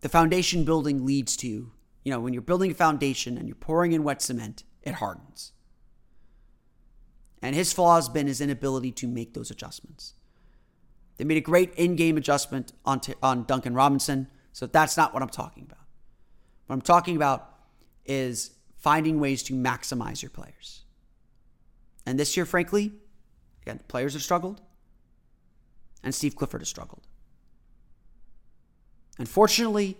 the 0.00 0.08
foundation 0.08 0.64
building 0.64 1.04
leads 1.04 1.36
to. 1.38 1.72
You 2.04 2.12
know, 2.12 2.20
when 2.20 2.32
you're 2.32 2.42
building 2.42 2.70
a 2.70 2.74
foundation 2.74 3.36
and 3.36 3.48
you're 3.48 3.56
pouring 3.56 3.92
in 3.92 4.04
wet 4.04 4.22
cement, 4.22 4.62
it 4.82 4.94
hardens. 4.94 5.52
And 7.46 7.54
his 7.54 7.72
flaw 7.72 7.94
has 7.94 8.08
been 8.08 8.26
his 8.26 8.40
inability 8.40 8.90
to 8.90 9.06
make 9.06 9.32
those 9.32 9.52
adjustments. 9.52 10.14
They 11.16 11.22
made 11.22 11.36
a 11.36 11.40
great 11.40 11.72
in 11.74 11.94
game 11.94 12.16
adjustment 12.16 12.72
on, 12.84 12.98
t- 12.98 13.14
on 13.22 13.44
Duncan 13.44 13.72
Robinson, 13.72 14.26
so 14.52 14.66
that's 14.66 14.96
not 14.96 15.14
what 15.14 15.22
I'm 15.22 15.28
talking 15.28 15.62
about. 15.62 15.86
What 16.66 16.74
I'm 16.74 16.82
talking 16.82 17.14
about 17.14 17.48
is 18.04 18.50
finding 18.78 19.20
ways 19.20 19.44
to 19.44 19.52
maximize 19.52 20.22
your 20.22 20.30
players. 20.30 20.82
And 22.04 22.18
this 22.18 22.36
year, 22.36 22.46
frankly, 22.46 22.90
again, 23.62 23.78
players 23.86 24.14
have 24.14 24.24
struggled, 24.24 24.60
and 26.02 26.12
Steve 26.12 26.34
Clifford 26.34 26.62
has 26.62 26.68
struggled. 26.68 27.06
Unfortunately, 29.20 29.96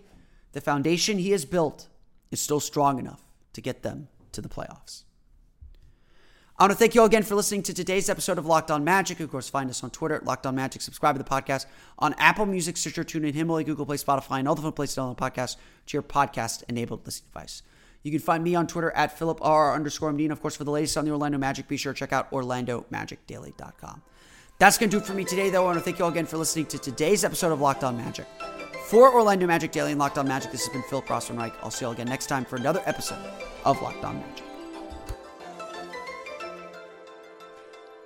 the 0.51 0.59
foundation 0.59 1.17
he 1.17 1.31
has 1.31 1.45
built 1.45 1.87
is 2.29 2.41
still 2.41 2.59
strong 2.59 2.99
enough 2.99 3.21
to 3.53 3.61
get 3.61 3.83
them 3.83 4.09
to 4.33 4.41
the 4.41 4.49
playoffs. 4.49 5.05
I 6.59 6.63
want 6.63 6.71
to 6.71 6.77
thank 6.79 6.95
you 6.95 7.01
all 7.01 7.07
again 7.07 7.21
for 7.21 7.35
listening 7.35 7.61
to 7.63 7.73
today's 7.73 8.09
episode 8.09 8.39
of 8.39 8.47
Locked 8.47 8.71
On 8.71 8.83
Magic. 8.83 9.19
Of 9.19 9.29
course, 9.29 9.47
find 9.47 9.69
us 9.69 9.83
on 9.83 9.91
Twitter 9.91 10.15
at 10.15 10.25
Locked 10.25 10.47
On 10.47 10.55
Magic. 10.55 10.81
Subscribe 10.81 11.15
to 11.15 11.21
the 11.21 11.29
podcast 11.29 11.67
on 11.99 12.15
Apple 12.17 12.47
Music, 12.47 12.77
Stitcher, 12.77 13.03
TuneIn, 13.03 13.35
Himalaya, 13.35 13.63
Google 13.63 13.85
Play, 13.85 13.97
Spotify, 13.97 14.39
and 14.39 14.47
all 14.47 14.55
the 14.55 14.63
fun 14.63 14.71
places 14.71 14.95
to 14.95 15.01
download 15.01 15.17
the 15.17 15.23
podcast 15.23 15.57
to 15.85 15.93
your 15.93 16.01
podcast-enabled 16.01 17.05
listening 17.05 17.29
device. 17.31 17.61
You 18.01 18.09
can 18.09 18.19
find 18.19 18.43
me 18.43 18.55
on 18.55 18.65
Twitter 18.65 18.89
at 18.91 19.15
Philip 19.19 19.37
R 19.43 19.75
underscore 19.75 20.11
MD. 20.11 20.23
And 20.23 20.31
of 20.31 20.41
course, 20.41 20.55
for 20.55 20.63
the 20.63 20.71
latest 20.71 20.97
on 20.97 21.05
the 21.05 21.11
Orlando 21.11 21.37
Magic, 21.37 21.67
be 21.67 21.77
sure 21.77 21.93
to 21.93 21.99
check 21.99 22.11
out 22.11 22.31
OrlandoMagicDaily.com. 22.31 24.01
That's 24.57 24.79
going 24.79 24.89
to 24.89 24.97
do 24.97 25.03
it 25.03 25.05
for 25.05 25.13
me 25.13 25.25
today, 25.25 25.51
though. 25.51 25.61
I 25.61 25.65
want 25.65 25.77
to 25.77 25.83
thank 25.83 25.99
you 25.99 26.05
all 26.05 26.11
again 26.11 26.25
for 26.25 26.37
listening 26.37 26.65
to 26.67 26.79
today's 26.79 27.23
episode 27.23 27.51
of 27.51 27.61
Locked 27.61 27.83
On 27.83 27.95
Magic. 27.95 28.25
For 28.87 29.13
Orlando 29.13 29.45
Magic 29.45 29.71
Daily 29.71 29.91
and 29.91 29.99
Locked 29.99 30.17
On 30.17 30.27
Magic, 30.27 30.51
this 30.51 30.65
has 30.65 30.73
been 30.73 30.81
Philip 30.89 31.05
Rossman 31.05 31.51
I'll 31.61 31.69
see 31.69 31.83
you 31.83 31.87
all 31.89 31.93
again 31.93 32.07
next 32.07 32.25
time 32.25 32.45
for 32.45 32.55
another 32.55 32.81
episode 32.87 33.19
of 33.63 33.79
Locked 33.83 34.03
On 34.03 34.15
Magic. 34.19 34.46